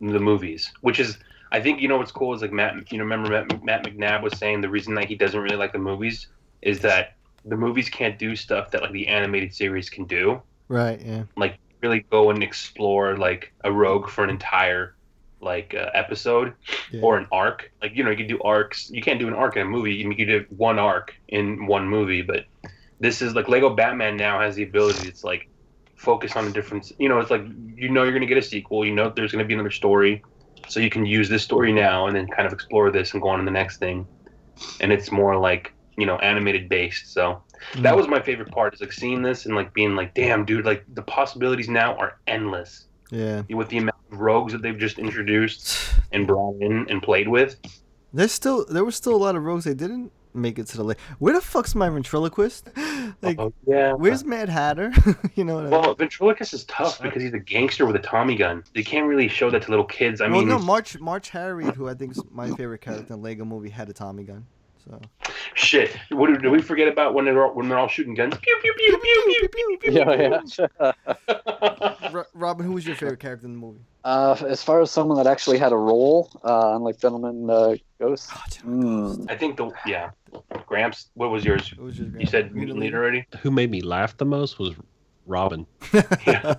[0.00, 1.18] the movies, which is.
[1.52, 2.90] I think you know what's cool is like Matt.
[2.90, 5.72] You know, remember Matt, Matt McNabb was saying the reason that he doesn't really like
[5.72, 6.28] the movies
[6.62, 7.17] is that
[7.48, 10.40] the movies can't do stuff that like the animated series can do.
[10.68, 11.00] Right.
[11.00, 11.24] Yeah.
[11.36, 14.94] Like really go and explore like a rogue for an entire
[15.40, 16.52] like uh, episode
[16.90, 17.00] Yeah.
[17.02, 17.70] or an arc.
[17.80, 18.90] Like you know, you can do arcs.
[18.90, 19.94] You can't do an arc in a movie.
[19.94, 22.44] You can do one arc in one movie, but
[23.00, 25.08] this is like Lego Batman now has the ability.
[25.08, 25.48] It's like
[25.96, 26.92] focus on a different.
[26.98, 27.42] You know, it's like
[27.76, 28.84] you know you're gonna get a sequel.
[28.84, 30.22] You know there's gonna be another story,
[30.68, 33.28] so you can use this story now and then kind of explore this and go
[33.28, 34.06] on to the next thing.
[34.80, 37.12] And it's more like you know animated based.
[37.12, 37.42] So
[37.72, 37.82] mm.
[37.82, 40.64] that was my favorite part is like seeing this and like being like, damn, dude,
[40.64, 43.42] like the possibilities now are endless Yeah.
[43.50, 45.76] with the amount of rogues that they've just introduced
[46.12, 47.56] and brought in and played with.
[48.14, 50.84] There's still there was still a lot of rogues that didn't make it to the
[50.84, 50.98] lake.
[51.18, 52.68] Where the fuck's my ventriloquist?
[53.22, 53.92] like, Oh, yeah.
[53.92, 54.92] where's Mad Hatter?
[55.34, 55.80] you know what I mean?
[55.82, 58.62] Well, ventriloquist is tough because he's a gangster with a Tommy gun.
[58.72, 60.20] They can't really show that to little kids.
[60.20, 63.22] I well, mean, no, March March Harriet, who I think is my favorite character in
[63.22, 64.46] Lego Movie, had a Tommy gun.
[64.88, 65.00] So
[65.54, 65.96] shit.
[66.10, 68.34] What did, did we forget about when they're all, when they're all shooting guns?
[68.40, 69.92] Pew pew pew pew pew pew.
[69.92, 70.40] Yeah,
[70.80, 70.92] yeah.
[72.12, 73.80] Ro- Robin, who was your favorite character in the movie?
[74.04, 78.30] Uh, as far as someone that actually had a role, uh, unlike Gentleman uh, Ghost,
[78.64, 80.10] Oh, mm, I think the yeah.
[80.66, 81.68] Gramps, what was yours?
[81.68, 82.80] Who was your You said Mutant mutant Leader?
[82.80, 83.26] leader already.
[83.42, 84.74] Who made me laugh the most was
[85.28, 85.66] Robin.
[85.92, 86.56] yeah,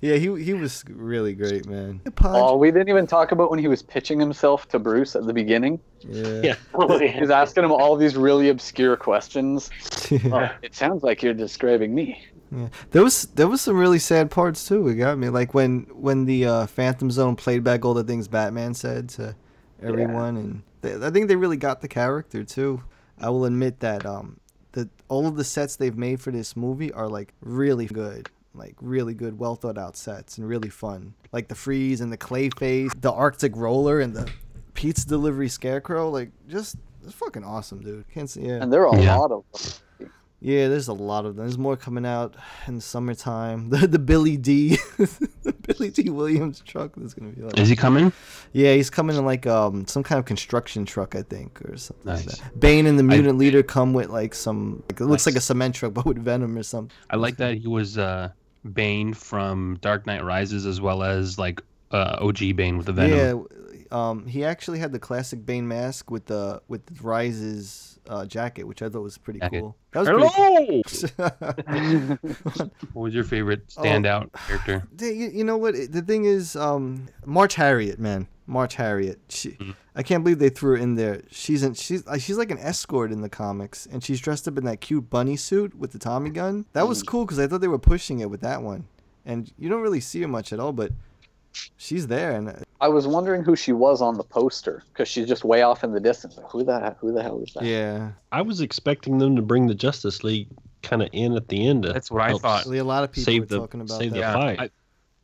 [0.00, 2.00] he he was really great, man.
[2.24, 5.32] oh, we didn't even talk about when he was pitching himself to Bruce at the
[5.32, 5.78] beginning.
[6.00, 6.40] Yeah.
[6.42, 6.56] Yeah.
[7.12, 9.70] He was asking him all these really obscure questions.
[10.10, 10.18] Yeah.
[10.32, 12.24] Oh, it sounds like you're describing me.
[12.50, 12.68] Yeah.
[12.90, 14.88] There was there was some really sad parts too.
[14.88, 18.28] It got me like when when the uh, Phantom Zone played back all the things
[18.28, 19.36] Batman said to
[19.82, 22.82] everyone, and they, I think they really got the character too.
[23.18, 24.45] I will admit that um that
[25.08, 29.14] all of the sets they've made for this movie are like really good, like really
[29.14, 31.14] good, well thought out sets and really fun.
[31.32, 34.30] Like the freeze and the clay face, the Arctic roller, and the
[34.74, 36.10] pizza delivery scarecrow.
[36.10, 38.04] Like just it's fucking awesome, dude.
[38.12, 38.62] Can't see yeah.
[38.62, 39.16] And there are a Yeah.
[39.16, 40.10] lot of them.
[40.46, 41.44] Yeah, there's a lot of them.
[41.44, 42.36] There's more coming out
[42.68, 43.68] in the summertime.
[43.76, 47.58] The the Billy Dee, the Billy Dee Williams truck that's gonna be like.
[47.58, 48.12] Is he coming?
[48.52, 52.06] Yeah, he's coming in like um some kind of construction truck, I think, or something
[52.12, 52.38] like Nice.
[52.38, 52.60] that.
[52.60, 54.84] Bane and the Mutant Leader come with like some.
[54.88, 56.96] Like, it looks like a cement truck, but with Venom or something.
[57.10, 58.28] I like that he was uh,
[58.72, 63.18] Bane from Dark Knight Rises as well as like uh, OG Bane with the Venom.
[63.18, 68.64] Yeah, um, he actually had the classic Bane mask with the with Rises uh, jacket,
[68.64, 69.60] which I thought was pretty Jacket.
[69.60, 69.76] cool.
[69.92, 70.82] That was Hello.
[70.84, 72.18] pretty.
[72.92, 73.82] What was your favorite Oh.
[73.82, 74.86] standout character?
[75.00, 75.74] Yeah, you, you know what?
[75.90, 79.20] The thing is, um, March Harriet, man, March Harriet.
[79.28, 79.70] She, Mm-hmm.
[79.98, 81.22] I can't believe they threw her in there.
[81.30, 84.58] She's in, she's uh, she's like an escort in the comics, and she's dressed up
[84.58, 86.66] in that cute bunny suit with the Tommy gun.
[86.74, 88.86] That was cool because I thought they were pushing it with that one,
[89.24, 90.92] and you don't really see her much at all, but
[91.78, 95.26] she's there, and uh, I was wondering who she was on the poster because she's
[95.26, 96.36] just way off in the distance.
[96.36, 97.64] Like, who the who the hell is that?
[97.64, 100.48] yeah, I was expecting them to bring the Justice League
[100.82, 101.84] kind of in at the end.
[101.84, 102.66] To That's what I thought.
[102.66, 104.16] A lot of people Save were the- talking about save that.
[104.16, 104.72] the Yeah, fight.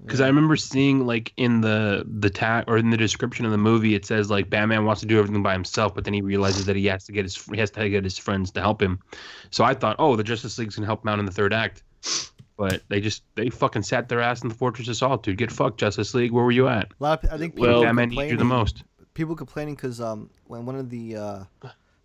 [0.04, 3.58] because I remember seeing like in the the tag or in the description of the
[3.58, 6.64] movie, it says like Batman wants to do everything by himself, but then he realizes
[6.66, 8.98] that he has to get his he has to get his friends to help him.
[9.50, 11.82] So I thought, oh, the Justice League's gonna help him out in the third act,
[12.56, 15.38] but they just they fucking sat their ass in the Fortress of Solitude.
[15.38, 16.32] Get fucked, Justice League.
[16.32, 16.92] Where were you at?
[17.00, 18.84] A lot of, I think people Well, Batman needs you the most.
[19.14, 21.44] People complaining because um when one of the uh,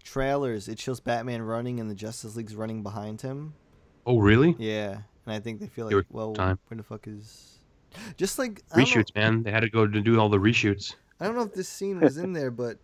[0.03, 3.53] trailers it shows Batman running and the Justice League's running behind him.
[4.05, 4.55] Oh, really?
[4.57, 6.57] Yeah, and I think they feel like, well, time.
[6.67, 7.59] where the fuck is?
[8.15, 9.43] Just like don't, know, Reshoots, man.
[9.43, 10.95] They had to go to do all the reshoots.
[11.19, 12.77] I don't know if this scene was in there, but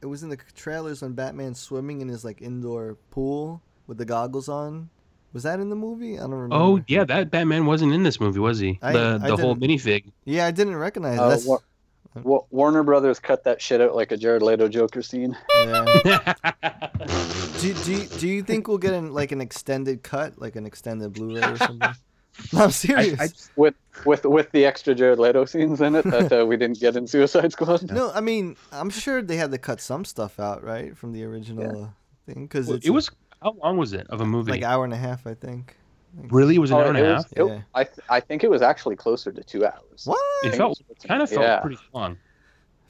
[0.00, 4.04] it was in the trailers when Batman's swimming in his like indoor pool with the
[4.04, 4.88] goggles on.
[5.32, 6.18] Was that in the movie?
[6.18, 6.56] I don't remember.
[6.56, 8.78] Oh yeah, that Batman wasn't in this movie, was he?
[8.82, 10.10] I- the I the whole minifig.
[10.24, 11.18] yeah, I didn't recognize.
[11.18, 11.20] it.
[11.20, 11.58] Uh, That's Wa-
[12.24, 15.36] Wa- Warner Brothers cut that shit out like a Jared Leto Joker scene.
[15.64, 16.34] yeah.
[17.60, 20.66] do, do, you- do you think we'll get an, like an extended cut, like an
[20.66, 21.90] extended Blu-ray or something?
[22.54, 23.20] No, I'm serious.
[23.20, 23.28] I,
[23.60, 23.74] with
[24.06, 27.06] with with the extra Jared Leto scenes in it that uh, we didn't get in
[27.06, 27.90] Suicide Squad.
[27.92, 31.22] no, I mean, I'm sure they had to cut some stuff out, right, from the
[31.24, 31.88] original uh,
[32.32, 33.10] thing, because Well, it was
[33.42, 34.52] how long was it of a movie?
[34.52, 35.76] like hour and a half, I think.
[36.28, 37.32] really, it was an Oh, hour and it a was- half.
[37.36, 37.60] it- Yeah.
[37.74, 40.02] I th- I think it was actually closer to two hours.
[40.06, 40.18] What?
[40.44, 41.60] It felt kind of felt yeah.
[41.60, 42.16] pretty long.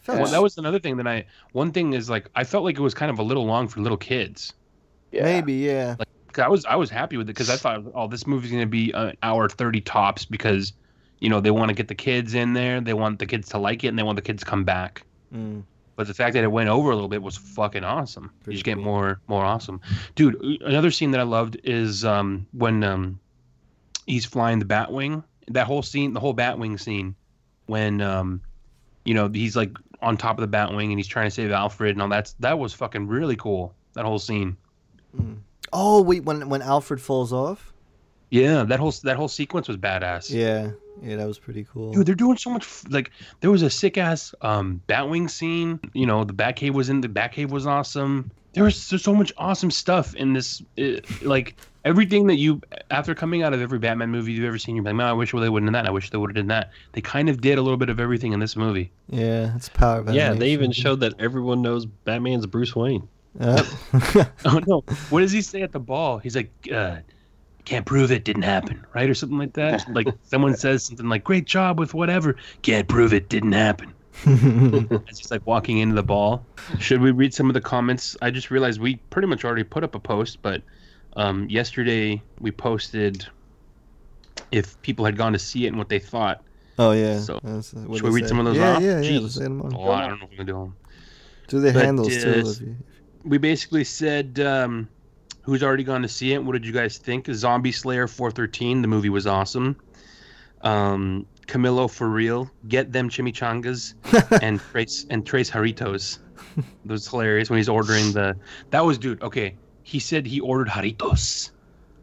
[0.00, 1.26] Felt Well, that was another thing that I.
[1.52, 3.80] One thing is like I felt like it was kind of a little long for
[3.80, 4.54] little kids.
[5.12, 5.24] Yeah.
[5.24, 5.96] Maybe, yeah.
[5.98, 8.50] Like 'cause I was I was happy with it because I thought oh this movie's
[8.50, 10.72] gonna be an hour thirty tops because
[11.18, 13.58] you know they want to get the kids in there they want the kids to
[13.58, 15.02] like it and they want the kids to come back.
[15.34, 15.64] Mm.
[16.00, 18.32] But the fact that it went over a little bit was fucking awesome.
[18.42, 19.82] Pretty you just get more more awesome,
[20.14, 20.34] dude.
[20.62, 23.20] Another scene that I loved is um, when um,
[24.06, 25.22] he's flying the Batwing.
[25.48, 27.16] That whole scene, the whole Batwing scene,
[27.66, 28.40] when um,
[29.04, 31.96] you know he's like on top of the Batwing and he's trying to save Alfred
[31.96, 32.32] and all that.
[32.40, 33.74] That was fucking really cool.
[33.92, 34.56] That whole scene.
[35.70, 37.74] Oh wait, when when Alfred falls off.
[38.30, 40.30] Yeah, that whole that whole sequence was badass.
[40.30, 40.70] Yeah,
[41.02, 41.92] yeah, that was pretty cool.
[41.92, 42.64] Dude, they're doing so much.
[42.64, 45.80] f- Like, there was a sick ass um, Batwing scene.
[45.94, 47.00] You know, the Batcave was in.
[47.00, 48.30] The Batcave was awesome.
[48.52, 50.60] There was there's so much awesome stuff in this.
[50.76, 54.74] It, like everything that you after coming out of every Batman movie you've ever seen,
[54.74, 55.86] you're like, man, I wish they would have done that.
[55.86, 56.70] I wish they would have done that.
[56.92, 58.90] They kind of did a little bit of everything in this movie.
[59.08, 63.06] Yeah, it's power of Yeah, they even showed that everyone knows Batman's Bruce Wayne.
[63.40, 63.66] Yep.
[64.44, 64.80] oh no,
[65.10, 66.18] what does he say at the ball?
[66.18, 66.96] He's like, uh,
[67.64, 69.84] can't prove it didn't happen, right, or something like that.
[69.94, 73.94] like someone says something like, "Great job with whatever." Can't prove it didn't happen.
[74.26, 76.44] It's just like walking into the ball.
[76.78, 78.16] Should we read some of the comments?
[78.20, 80.62] I just realized we pretty much already put up a post, but
[81.16, 83.26] um, yesterday we posted
[84.52, 86.42] if people had gone to see it and what they thought.
[86.78, 87.18] oh yeah.
[87.18, 88.28] So, That's, what Should we read say.
[88.28, 88.82] some of those yeah, off?
[88.82, 89.22] Yeah, yeah, Jeez.
[89.22, 89.74] let's them on.
[89.74, 90.76] Oh, I don't know if we can do them.
[91.48, 92.76] Do their But, handles uh, If you,
[93.24, 94.88] we basically said um,
[95.50, 96.44] who's already gone to see it.
[96.44, 97.26] What did you guys think?
[97.26, 98.82] Zombie Slayer 413.
[98.82, 99.76] The movie was awesome.
[100.60, 102.48] Um, Camilo for real.
[102.68, 103.94] Get them chimichangas
[104.42, 106.20] and trace and trace Jarritos.
[106.56, 108.36] That was hilarious when he's ordering the.
[108.70, 109.20] That was dude.
[109.22, 111.50] Okay, he said he ordered Jarritos.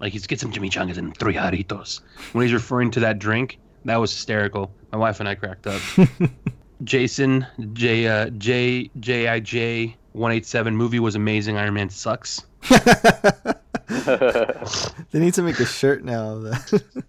[0.01, 2.01] Like he's get some chimichangas and three Jarritos.
[2.33, 4.73] When he's referring to that drink, that was hysterical.
[4.91, 5.81] My wife and I cracked up.
[6.83, 11.57] Jason J uh, J J I J one eight seven movie was amazing.
[11.57, 12.41] Iron Man sucks.
[12.69, 12.79] they
[15.19, 16.51] need to make a shirt now.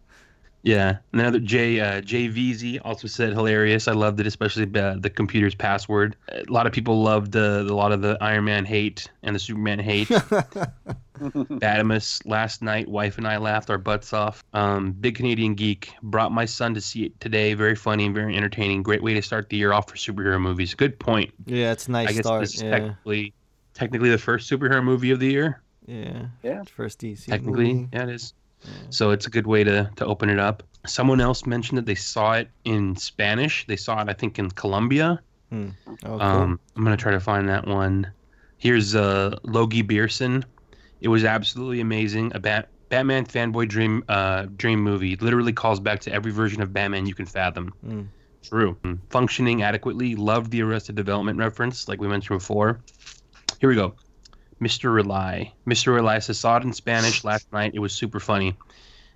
[0.68, 3.88] Yeah, and another J uh, JVZ also said hilarious.
[3.88, 6.14] I loved it, especially uh, the computer's password.
[6.30, 9.40] A lot of people loved uh, a lot of the Iron Man hate and the
[9.40, 10.08] Superman hate.
[11.18, 14.44] Badamus last night, wife and I laughed our butts off.
[14.52, 17.54] Um, Big Canadian Geek brought my son to see it today.
[17.54, 18.82] Very funny and very entertaining.
[18.82, 20.74] Great way to start the year off for superhero movies.
[20.74, 21.32] Good point.
[21.46, 22.40] yeah, it's a nice I guess start.
[22.42, 22.70] this is yeah.
[22.72, 23.32] technically
[23.72, 25.62] technically the first superhero movie of the year.
[25.86, 26.26] yeah.
[26.42, 26.62] Yeah.
[26.64, 27.24] First DC.
[27.24, 27.88] Technically, movie.
[27.94, 28.34] yeah, it is.
[28.90, 30.62] So it's a good way to to open it up.
[30.86, 33.66] Someone else mentioned that they saw it in Spanish.
[33.66, 35.20] They saw it, I think, in Colombia.
[35.52, 36.20] Oh, cool.
[36.20, 38.10] Um, I'm gonna try to find that one.
[38.58, 40.44] Here's uh, Logie Beerson.
[41.00, 42.32] It was absolutely amazing.
[42.34, 45.16] A Bat- Batman fanboy dream uh, dream movie.
[45.16, 47.72] Literally calls back to every version of Batman you can fathom.
[47.86, 48.08] Mm.
[48.42, 48.76] True.
[48.82, 48.98] Mm.
[49.10, 50.14] Functioning adequately.
[50.14, 52.80] Loved the Arrested Development reference, like we mentioned before.
[53.60, 53.94] Here we go.
[54.60, 54.92] Mr.
[54.92, 55.52] Rely.
[55.66, 55.94] Mr.
[55.94, 57.72] Rely says, saw it in Spanish last night.
[57.74, 58.56] It was super funny.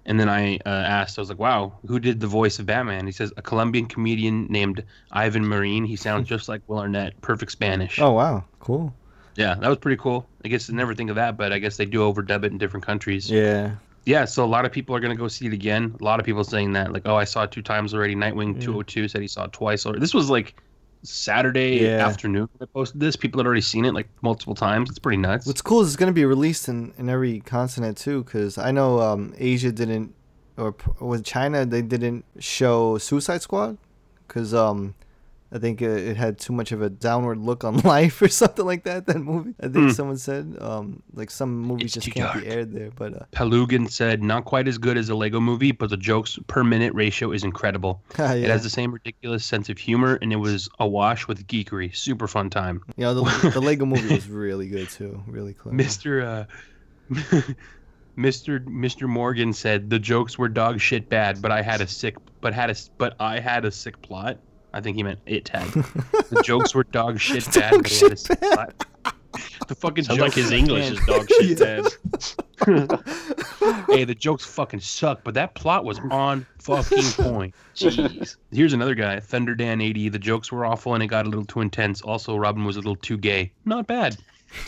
[0.05, 3.07] And then I uh, asked, I was like, wow, who did the voice of Batman?
[3.07, 5.87] He says, a Colombian comedian named Ivan Marín.
[5.87, 7.21] He sounds just like Will Arnett.
[7.21, 8.01] Perfect Spanish.
[8.01, 8.93] Oh wow, cool.
[9.37, 10.27] Yeah, that was pretty cool.
[10.45, 12.59] I guess I never think of that, but I guess they do overdub it in
[12.59, 13.31] different countries.
[13.31, 13.77] Yeah.
[14.05, 15.95] Yeah, so a lot of people are going to go see it again.
[16.01, 18.17] A lot of people saying that, like, oh, I saw it two times already.
[18.17, 20.01] Nightwing 202 said he saw it twice already.
[20.01, 20.61] This was like
[21.03, 22.07] Saturday Yeah.
[22.07, 22.49] afternoon.
[22.61, 23.17] I posted this.
[23.17, 24.91] People had already seen it like multiple times.
[24.91, 25.47] It's pretty nuts.
[25.47, 29.01] What's cool is it's gonna be released in, in every continent too, because I know
[29.01, 30.15] um, Asia didn't,
[30.57, 33.79] or with China they didn't show Suicide Squad,
[34.29, 34.95] because um,
[35.55, 38.65] I think it, it had too much of a downward look on life or something
[38.65, 39.05] like that.
[39.07, 39.91] That movie, I think Hmm.
[39.91, 42.91] someone said, um, like some movies It's just can't be aired there.
[42.97, 46.65] But uh, said, not quite as good as a Lego movie, but the jokes per
[46.65, 48.03] minute ratio is incredible.
[48.19, 51.95] yeah, It has the same ridiculous sense of humor, and it was awash with geekery.
[51.95, 52.83] Super fun time.
[52.97, 55.77] Yeah, the, the Lego movie was really good too, really clever.
[55.77, 56.47] Mr.
[57.13, 57.43] Uh,
[58.17, 58.63] Mr.
[58.67, 59.09] Mr.
[59.09, 62.71] Morgan said the jokes were dog shit bad, but I had a sick, but had
[62.71, 64.39] a, but I had a sick plot.
[64.75, 65.69] I think he meant it tag.
[65.73, 68.87] the jokes were dog shit bad, Dog but he shit sick plot.
[69.69, 71.59] The fucking Sounds like his English is dog shit
[72.59, 73.01] bad.
[73.89, 77.55] hey, the jokes fucking suck, but that plot was on fucking point.
[77.75, 78.37] Jeez.
[78.51, 80.11] Here's another guy, Thunder Dan 80.
[80.11, 82.03] The jokes were awful and it got a little too intense.
[82.03, 83.53] Also, Robin was a little too gay.
[83.65, 84.17] Not bad.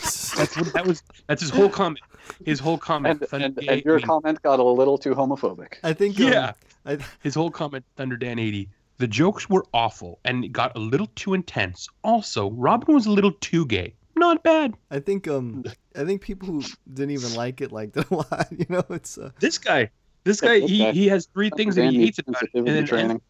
[0.01, 1.03] That's what that was.
[1.27, 1.99] That's his whole comment.
[2.43, 3.21] his whole comment.
[3.21, 4.05] And, Thunder and, Dan and your 80.
[4.07, 5.75] comment got a little too homophobic.
[5.83, 6.19] I think.
[6.19, 6.53] um, Yeah.
[6.87, 8.69] I, His whole comment, Thunder Dan 80.
[8.97, 11.87] The jokes were awful and it got a little too intense.
[12.03, 13.93] Also, Robin was a little too gay.
[14.15, 14.75] Not bad.
[14.91, 15.27] I think.
[15.27, 15.65] Um.
[15.97, 18.47] I think people who didn't even like it liked it a lot.
[18.51, 19.17] You know, it's.
[19.17, 19.89] Uh, This guy,
[20.23, 22.51] this guy, he, he has three things that he hates about it.
[22.53, 23.21] sensitivity And and-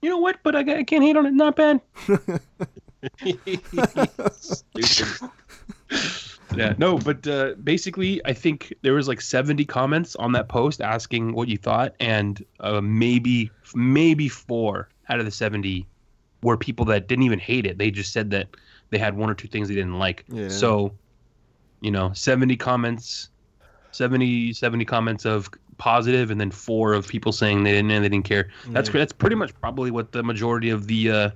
[0.00, 0.38] you know what?
[0.42, 1.34] But I, I can't hate on it.
[1.34, 1.82] Not bad.
[6.56, 10.80] Yeah, no, but uh, basically, I think there was like 70 comments on that post
[10.80, 15.86] asking what you thought, and uh, maybe maybe four out of the 70
[16.42, 17.78] were people that didn't even hate it.
[17.78, 18.48] They just said that
[18.90, 20.24] they had one or two things they didn't like.
[20.28, 20.48] Yeah.
[20.48, 20.92] So,
[21.80, 23.30] you know, 70 comments,
[23.92, 25.48] 70 70 comments of
[25.78, 28.48] positive, and then four of people saying they didn't they didn't care.
[28.68, 29.00] That's Yeah.
[29.00, 31.30] that's pretty much probably what the majority of the uh,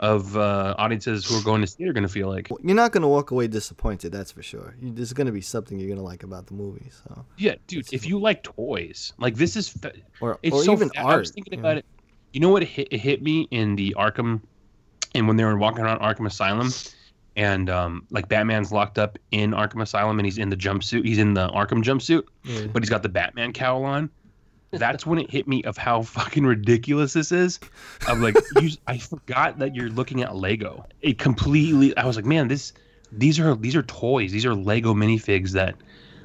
[0.00, 2.48] of uh, audiences who are going to see it are going to feel like.
[2.64, 4.10] you're not gonna walk away disappointed.
[4.12, 4.74] That's for sure.
[4.80, 6.90] You, there's gonna be something you're gonna like about the movie.
[7.06, 7.24] So.
[7.36, 7.92] Yeah, dude.
[7.92, 11.14] If you like toys, like this is, fa- Or it's or so even fa- art.
[11.14, 11.78] I was thinking about know?
[11.78, 11.86] it.
[12.34, 12.62] You know what?
[12.62, 14.40] It hit, it hit me in the Arkham,
[15.14, 16.70] and when they were walking around Arkham Asylum,
[17.36, 21.04] and um, like Batman's locked up in Arkham Asylum, and he's in the jumpsuit.
[21.04, 22.66] He's in the Arkham jumpsuit, Yeah.
[22.72, 24.10] but he's got the Batman cowl on.
[24.72, 27.60] That's when it hit me of how fucking ridiculous this is.
[28.08, 30.84] Of like, you, I forgot that you're looking at Lego.
[31.00, 31.96] It completely.
[31.96, 32.72] I was like, man, this.
[33.12, 34.32] These are these are toys.
[34.32, 35.76] These are Lego minifigs that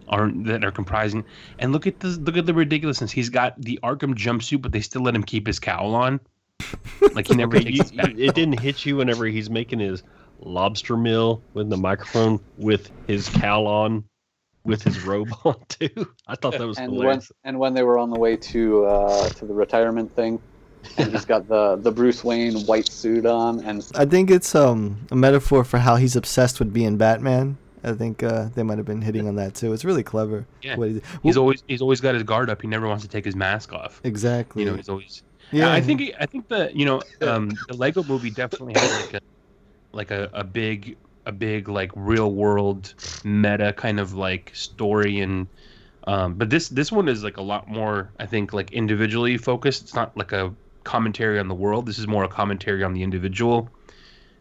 [0.10, 1.24] are that are comprising.
[1.60, 2.18] And look at this.
[2.18, 3.12] Look at the ridiculousness.
[3.12, 6.20] He's got the Arkham jumpsuit, but they still let him keep his cowl on.
[7.14, 8.10] Like he never Okay, takes you- his back.
[8.18, 10.04] it didn't hit you whenever he's making his
[10.42, 14.04] lobster meal with the microphone with his cowl on,
[14.64, 16.08] with his robe on too.
[16.28, 19.30] I thought that was and when and when they were on the way to uh,
[19.30, 20.40] to the retirement thing,
[20.98, 25.08] and he's got the the Bruce Wayne white suit on, and I think it's um
[25.12, 27.58] a metaphor for how he's obsessed with being Batman.
[27.84, 29.74] I think uh, they might have been hitting on that too.
[29.74, 30.46] It's really clever.
[30.62, 30.76] Yeah.
[30.76, 32.62] what he- He's always he's always got his guard up.
[32.62, 34.02] He never wants to take his mask off.
[34.04, 34.64] exactly.
[34.64, 35.24] You know, he's always.
[35.52, 35.72] Yeah.
[35.72, 39.22] I think I think the you know um, the Lego Movie definitely has like a
[39.92, 45.48] like a, a big a big like real world meta kind of like story and
[46.08, 49.82] um, but this this one is like a lot more I think like individually focused.
[49.84, 50.54] It's not like a
[50.84, 51.86] commentary on the world.
[51.86, 53.70] This is more a commentary on the individual,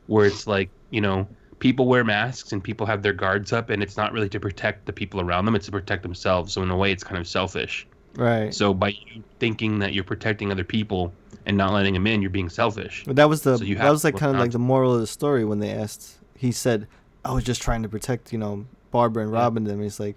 [0.06, 1.26] where it's like you know
[1.58, 4.86] people wear masks and people have their guards up and it's not really to protect
[4.86, 5.54] the people around them.
[5.54, 6.52] It's to protect themselves.
[6.52, 7.86] So in a way, it's kind of selfish.
[8.14, 8.54] right.
[8.54, 11.12] So by you thinking that you're protecting other people
[11.46, 13.04] and not letting them in, you're being selfish.
[13.06, 15.06] But that was the So that was like kind of like the moral of the
[15.06, 16.18] story when they asked.
[16.36, 16.86] He said,
[17.24, 19.82] "I was just trying to protect you know Barbara and Robin." Them.
[19.82, 20.16] He's like,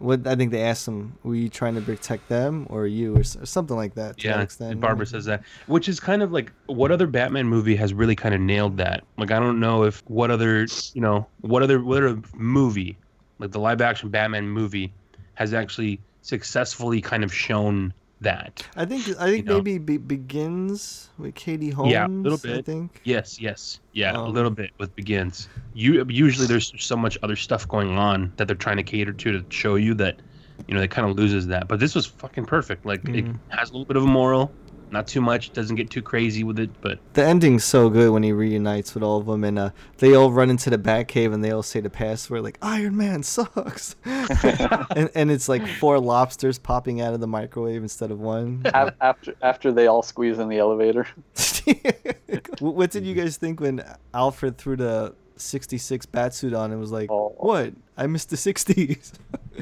[0.00, 3.20] "What?" I think they asked him, "Were you trying to protect them or you or,
[3.20, 4.72] or something like that?" To that Yeah, extent.
[4.72, 8.16] and Barbara says that, which is kind of like what other Batman movie has really
[8.16, 9.04] kind of nailed that.
[9.18, 12.98] Like I don't know if what other you know what other what other movie
[13.38, 14.92] like the live action Batman movie
[15.34, 18.66] has actually successfully kind of shown that.
[18.76, 19.56] I think I think know?
[19.56, 21.92] maybe be, begins with Katie Holmes.
[21.92, 22.58] Yeah, a little bit.
[22.58, 23.00] I think.
[23.04, 25.48] Yes, yes, yeah, a Um, little bit with begins.
[25.74, 29.32] You usually there's so much other stuff going on that they're trying to cater to
[29.32, 30.20] to show you that
[30.68, 31.68] you know it kind of loses that.
[31.68, 32.84] But this was fucking perfect.
[32.84, 33.38] Like it Mhm.
[33.48, 34.52] has a little bit of a moral,
[34.90, 35.52] not too much.
[35.52, 39.02] Doesn't get too crazy with it, but The ending's so good when he reunites with
[39.02, 41.80] all of them, and uh, they all run into the Batcave and they all say
[41.80, 47.20] the password like "Iron Man sucks," and and it's like four lobsters popping out of
[47.20, 48.62] the microwave instead of one.
[49.00, 51.06] after after they all squeeze in the elevator,
[52.60, 53.82] what did you guys think when
[54.14, 57.34] Alfred threw the '66 batsuit on and was like, Oh.
[57.38, 57.72] "What?
[57.96, 59.12] I missed the '60s."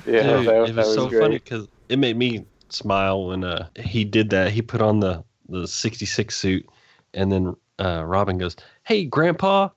[0.06, 1.20] yeah, Dude, that, it that was, so great.
[1.20, 4.52] funny because it made me smile when uh, he did that.
[4.52, 6.66] He put on the the '66 suit,
[7.14, 9.70] and then uh, Robin goes, "Hey, Grandpa."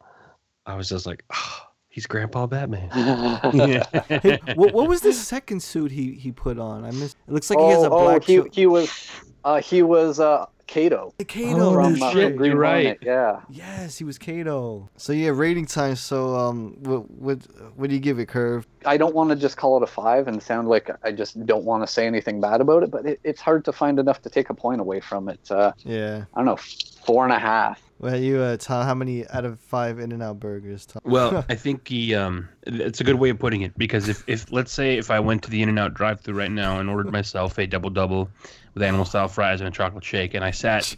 [0.66, 5.92] I was just like, oh, "He's Grandpa Batman." Hey, what, what was the second suit
[5.92, 6.86] he, he put on?
[6.86, 7.18] I missed.
[7.28, 8.24] It looks like he has a oh, black.
[8.24, 9.10] he, shou- he was
[9.44, 11.74] uh, he was uh, Kato Kato.
[11.74, 12.36] from that's uh, right.
[12.38, 12.98] Green you're right.
[13.02, 14.90] Yeah, Yes, he was Kato.
[14.96, 15.98] So yeah, rating time.
[15.98, 17.40] So um, what what
[17.76, 18.66] what do you give it, Curve?
[18.86, 21.66] I don't want to just call it a five and sound like I just don't
[21.66, 24.30] want to say anything bad about it, but it, it's hard to find enough to
[24.30, 25.42] take a point away from it.
[25.52, 26.24] Uh, Yeah.
[26.34, 27.82] I don't know, four and a half.
[28.02, 30.88] Well, you uh, Tom, how many out of five In-N-Out burgers?
[30.88, 31.04] Tom?
[31.06, 34.52] Well, I think he um it's a good way of putting it because if if
[34.52, 37.68] let's say if I went to the In-N-Out drive-through right now and ordered myself a
[37.68, 38.28] double double
[38.74, 40.96] with animal style fries and a chocolate shake and I sat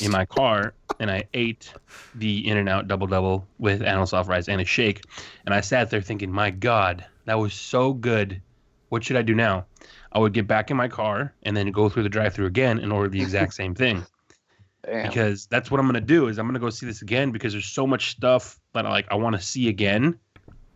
[0.00, 1.72] in my car and I ate
[2.14, 5.02] the In-N-Out double double with animal style fries and a shake
[5.46, 8.40] and I sat there thinking, "My god, that was so good.
[8.90, 9.66] What should I do now?"
[10.12, 12.92] I would get back in my car and then go through the drive-through again and
[12.92, 14.06] order the exact same thing
[14.86, 15.08] Damn.
[15.08, 17.66] because that's what I'm gonna do is I'm gonna go see this again because there's
[17.66, 20.16] so much stuff that I like I want to see again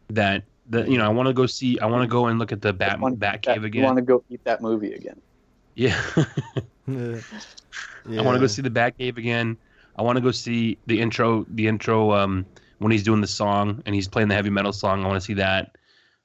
[0.09, 1.79] that The you know I want to go see.
[1.79, 3.97] I want to go and look at the Bat Want- Bat that- Cave You want
[3.99, 5.21] to go eat that movie again?
[5.75, 6.01] Yeah.
[8.09, 8.21] Yeah.
[8.21, 9.57] I want to go see the Batcave again.
[9.97, 11.45] I want to go see the intro.
[11.51, 12.47] The intro um,
[12.79, 15.05] when he's doing the song and he's playing the heavy metal song.
[15.05, 15.77] I want to see that.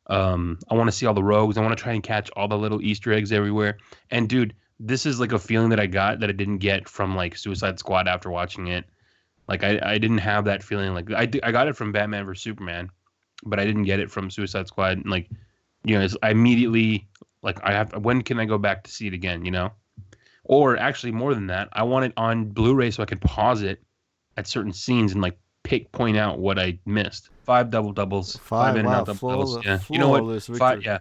[0.07, 1.57] Um, I want to see all the rogues.
[1.57, 3.77] I want to try and catch all the little Easter eggs everywhere.
[4.09, 7.15] And dude, this is like a feeling that I got that I didn't get from
[7.15, 8.85] like Suicide Squad after watching it.
[9.47, 10.93] Like I, I didn't have that feeling.
[10.93, 12.89] Like I, I got it from Batman vs Superman,
[13.43, 14.97] but I didn't get it from Suicide Squad.
[14.97, 15.29] And, like,
[15.83, 17.07] you know, it's, I immediately
[17.41, 17.93] like I have.
[18.03, 19.45] When can I go back to see it again?
[19.45, 19.71] You know.
[20.47, 23.81] Or actually, more than that, I want it on Blu-ray so I could pause it
[24.37, 27.29] at certain scenes and like pick point out what I missed.
[27.43, 29.65] Five double doubles, Five, in and wow, out double doubles.
[29.65, 30.43] Yeah, you know what?
[30.43, 30.99] Five, yeah.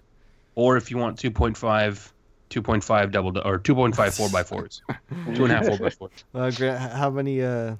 [0.54, 2.12] Or if you want 2.5,
[2.54, 4.80] 2.5 double or 2.5 four by fours,
[5.34, 6.12] two and a half four by fours.
[6.34, 7.74] Uh, Gra- how many uh,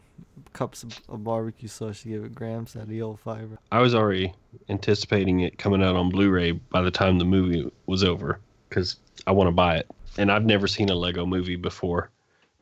[0.53, 3.59] cups of, of barbecue sauce you give it Gramps out of the old fiber?
[3.71, 4.33] I was already
[4.69, 8.97] anticipating it coming out on Blu-ray by the time the movie was over because
[9.27, 9.87] I want to buy it,
[10.19, 12.11] and I've never seen a Lego movie before,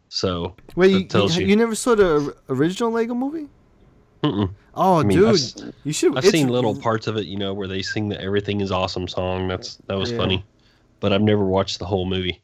[0.08, 1.56] so Wait, you, you, tells you you.
[1.56, 3.48] never saw the original Lego movie?
[4.22, 4.50] Mm-mm.
[4.74, 6.16] Oh, I mean, dude, I've you should.
[6.16, 9.08] I've seen little parts of it, you know, where they sing the "Everything Is Awesome"
[9.08, 9.48] song.
[9.48, 10.16] That's that was Yeah.
[10.18, 10.44] funny,
[11.02, 12.42] but I've never watched the whole movie.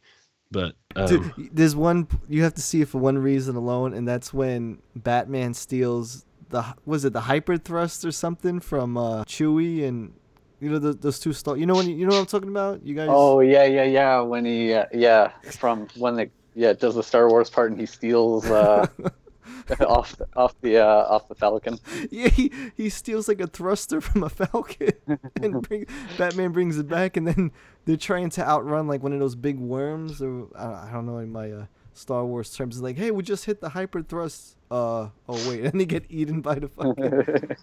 [0.50, 4.06] But um, Dude, there's one you have to see it for one reason alone, and
[4.06, 9.86] that's when Batman steals the was it the hyper thrust or something from uh, Chewie
[9.86, 10.12] and
[10.60, 11.56] you know the, those two star.
[11.56, 12.84] You know when you, you know what I'm talking about?
[12.84, 13.08] You guys.
[13.10, 14.20] Oh yeah, yeah, yeah.
[14.20, 17.86] When he, uh, yeah, from when they, yeah, does the Star Wars part and he
[17.86, 18.86] steals uh,
[19.80, 21.78] off the, off the uh, off the Falcon.
[22.10, 24.92] Yeah, he, he steals like a thruster from a Falcon,
[25.42, 25.86] and bring,
[26.16, 27.50] Batman brings it back, and then
[27.84, 31.30] they're trying to outrun like one of those big worms, or I don't, know in
[31.30, 32.76] my uh, Star Wars terms.
[32.76, 34.56] It's like, hey, we just hit the hyper thrust.
[34.70, 37.56] Uh, oh wait, and they get eaten by the fucking.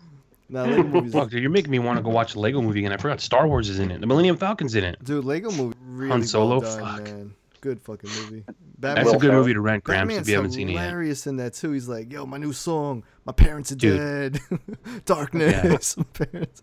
[0.49, 1.13] nah, Lego movies.
[1.13, 2.91] Fuck, dude, you're making me want to go watch a Lego movie again.
[2.91, 4.01] I forgot Star Wars is in it.
[4.01, 5.03] The Millennium Falcon's in it.
[5.03, 7.03] Dude, Lego movie really Han Solo, well done, fuck.
[7.03, 7.35] man.
[7.65, 8.43] Good fucking movie.
[8.77, 10.81] That's a good movie to rent, Gramps, if you haven't seen it yet.
[10.83, 11.71] hilarious in that too.
[11.71, 13.03] He's like, "Yo, my new song.
[13.25, 14.33] My parents are Dude.
[14.33, 14.39] dead.
[15.05, 15.97] Darkness.
[15.97, 16.61] My parents."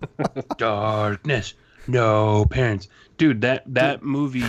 [0.59, 1.55] Darkness,
[1.88, 2.86] no parents,
[3.18, 3.40] dude.
[3.40, 4.44] That that movie,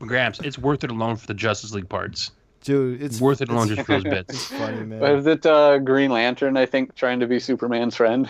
[0.00, 2.30] Gramps, it's worth it alone for the Justice League parts.
[2.62, 4.34] Dude, it's worth it alone just for those bits.
[4.34, 5.00] It's funny, man.
[5.00, 6.58] Was it uh, Green Lantern?
[6.58, 8.28] I think trying to be Superman's friend.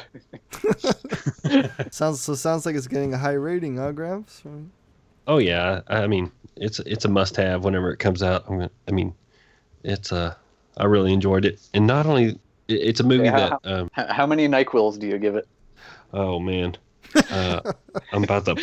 [1.91, 4.45] sounds so sounds like it's getting a high rating, huh, Gramps?
[5.27, 8.45] oh yeah, I mean it's it's a must-have whenever it comes out.
[8.49, 9.15] I'm gonna, I mean,
[9.85, 10.35] it's uh,
[10.77, 12.39] I really enjoyed it, and not only it-
[12.69, 15.47] it's a movie Okay, that how, um, how- how many Nyquils do you give it?
[16.13, 16.77] oh man,
[17.31, 17.61] uh,
[18.13, 18.57] I'm about to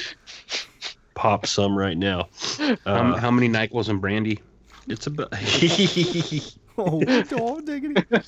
[1.15, 2.29] pop some right now.
[2.57, 4.41] How, Uh, how many Nyquils and brandy?
[4.87, 5.29] It's about
[6.77, 7.01] oh,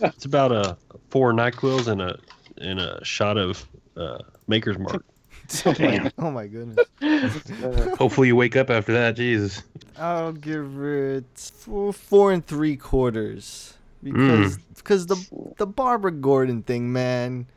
[0.01, 0.78] it's about a
[1.10, 2.18] four Nyquils and a
[2.57, 5.03] and a shot of uh, Maker's Mark.
[5.74, 6.12] Damn.
[6.18, 6.86] Oh my goodness.
[7.97, 9.16] Hopefully you wake up after that.
[9.16, 9.64] Jesus.
[9.97, 11.26] I'll give it
[11.58, 13.74] four, four and three quarters
[14.04, 14.62] because Mm.
[14.76, 17.47] because the the Barbara Gordon thing, man.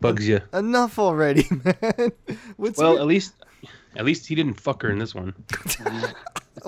[0.00, 0.40] Bugs you.
[0.54, 2.12] Enough already, man.
[2.56, 3.34] What's Well, weird- at least
[3.96, 5.34] at least he didn't fuck her in this one.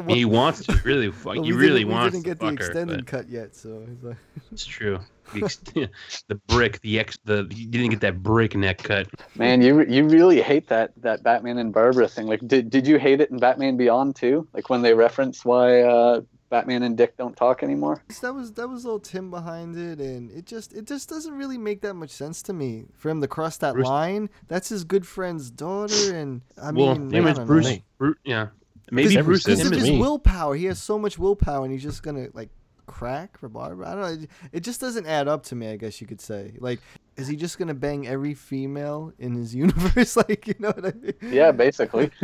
[0.09, 1.25] He wants to really fuck.
[1.37, 2.67] Well, he we really didn't, we didn't get the fuck her.
[2.67, 4.17] extended cut yet, so he's like,
[4.53, 4.99] It's true.
[5.35, 5.57] The, ex-
[6.29, 9.09] the brick, the ex, the you didn't get that brick neck cut.
[9.37, 12.27] Man, you you really hate that that Batman and Barbara thing.
[12.27, 14.47] Like, did did you hate it in Batman Beyond too?
[14.53, 16.21] Like when they reference why uh,
[16.51, 18.03] Batman and Dick don't talk anymore.
[18.21, 21.57] that was that was all Tim behind it, and it just it just doesn't really
[21.57, 24.29] make that much sense to me for him to cross that Bruce- line.
[24.49, 27.79] That's his good friend's daughter, and I well, mean, name I is don't Bruce.
[27.97, 28.49] Bru- yeah,
[28.93, 30.55] maybe Cause, Bruce because is of him his willpower.
[30.55, 32.51] He has so much willpower, and he's just gonna like
[32.87, 33.89] crack for Barbara.
[33.89, 34.23] I don't know.
[34.25, 35.69] It, it just doesn't add up to me.
[35.69, 36.53] I guess you could say.
[36.59, 36.81] Like,
[37.17, 40.17] is he just gonna bang every female in his universe?
[40.17, 41.15] like, you know what I mean?
[41.23, 42.11] Yeah, basically.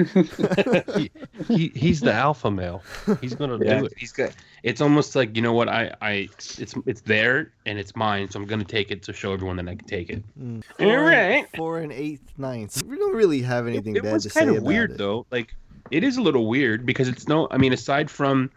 [0.97, 1.11] he,
[1.47, 2.83] he he's the alpha male.
[3.21, 3.95] He's gonna Yeah, do it.
[3.97, 4.33] he's got.
[4.63, 8.41] It's almost like you know what I I it's it's there and it's mine, so
[8.41, 10.23] I'm gonna take it to show everyone that I can take it.
[10.39, 10.65] Mm.
[10.79, 11.47] Four, right.
[11.57, 12.83] four and eighth ninths.
[12.83, 14.99] We don't really have anything It bad was to say It was kind of weird
[14.99, 15.27] though.
[15.31, 15.55] Like
[15.91, 17.49] it is a little weird because it's no.
[17.51, 18.51] I mean, aside from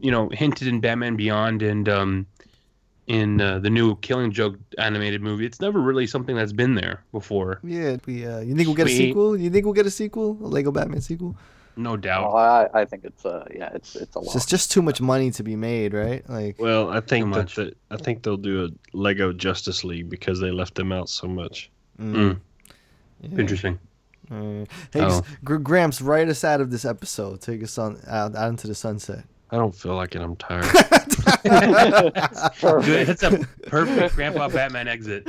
[0.00, 2.26] you know hinted in Batman Beyond and um
[3.06, 7.02] in uh, the new Killing Joke animated movie, it's never really something that's been there
[7.12, 7.58] before.
[7.64, 8.24] Yeah, we.
[8.24, 9.36] Uh, you think we'll get a We- sequel?
[9.36, 10.38] You think we'll get a sequel?
[10.42, 11.36] A Lego Batman sequel?
[11.76, 12.28] No doubt.
[12.30, 14.32] Oh, I, I think it's uh yeah it's it's a It's lot.
[14.34, 16.28] just just too much money to be made, right?
[16.28, 17.54] Like, Well, I think that much.
[17.56, 21.26] the, I think they'll do a Lego Justice League because they left them out so
[21.26, 21.70] much.
[22.00, 22.36] mm,
[23.24, 23.78] Mm, Interesting.
[24.30, 25.22] Uh, hey, Oh.
[25.44, 27.40] Gr- Gramps, write us out of this episode.
[27.40, 29.24] Take us on out, out into the sunset.
[29.50, 30.22] I don't feel like it.
[30.22, 30.64] I'm tired.
[32.60, 33.06] Good.
[33.08, 35.24] That's a perfect Grandpa Batman exit.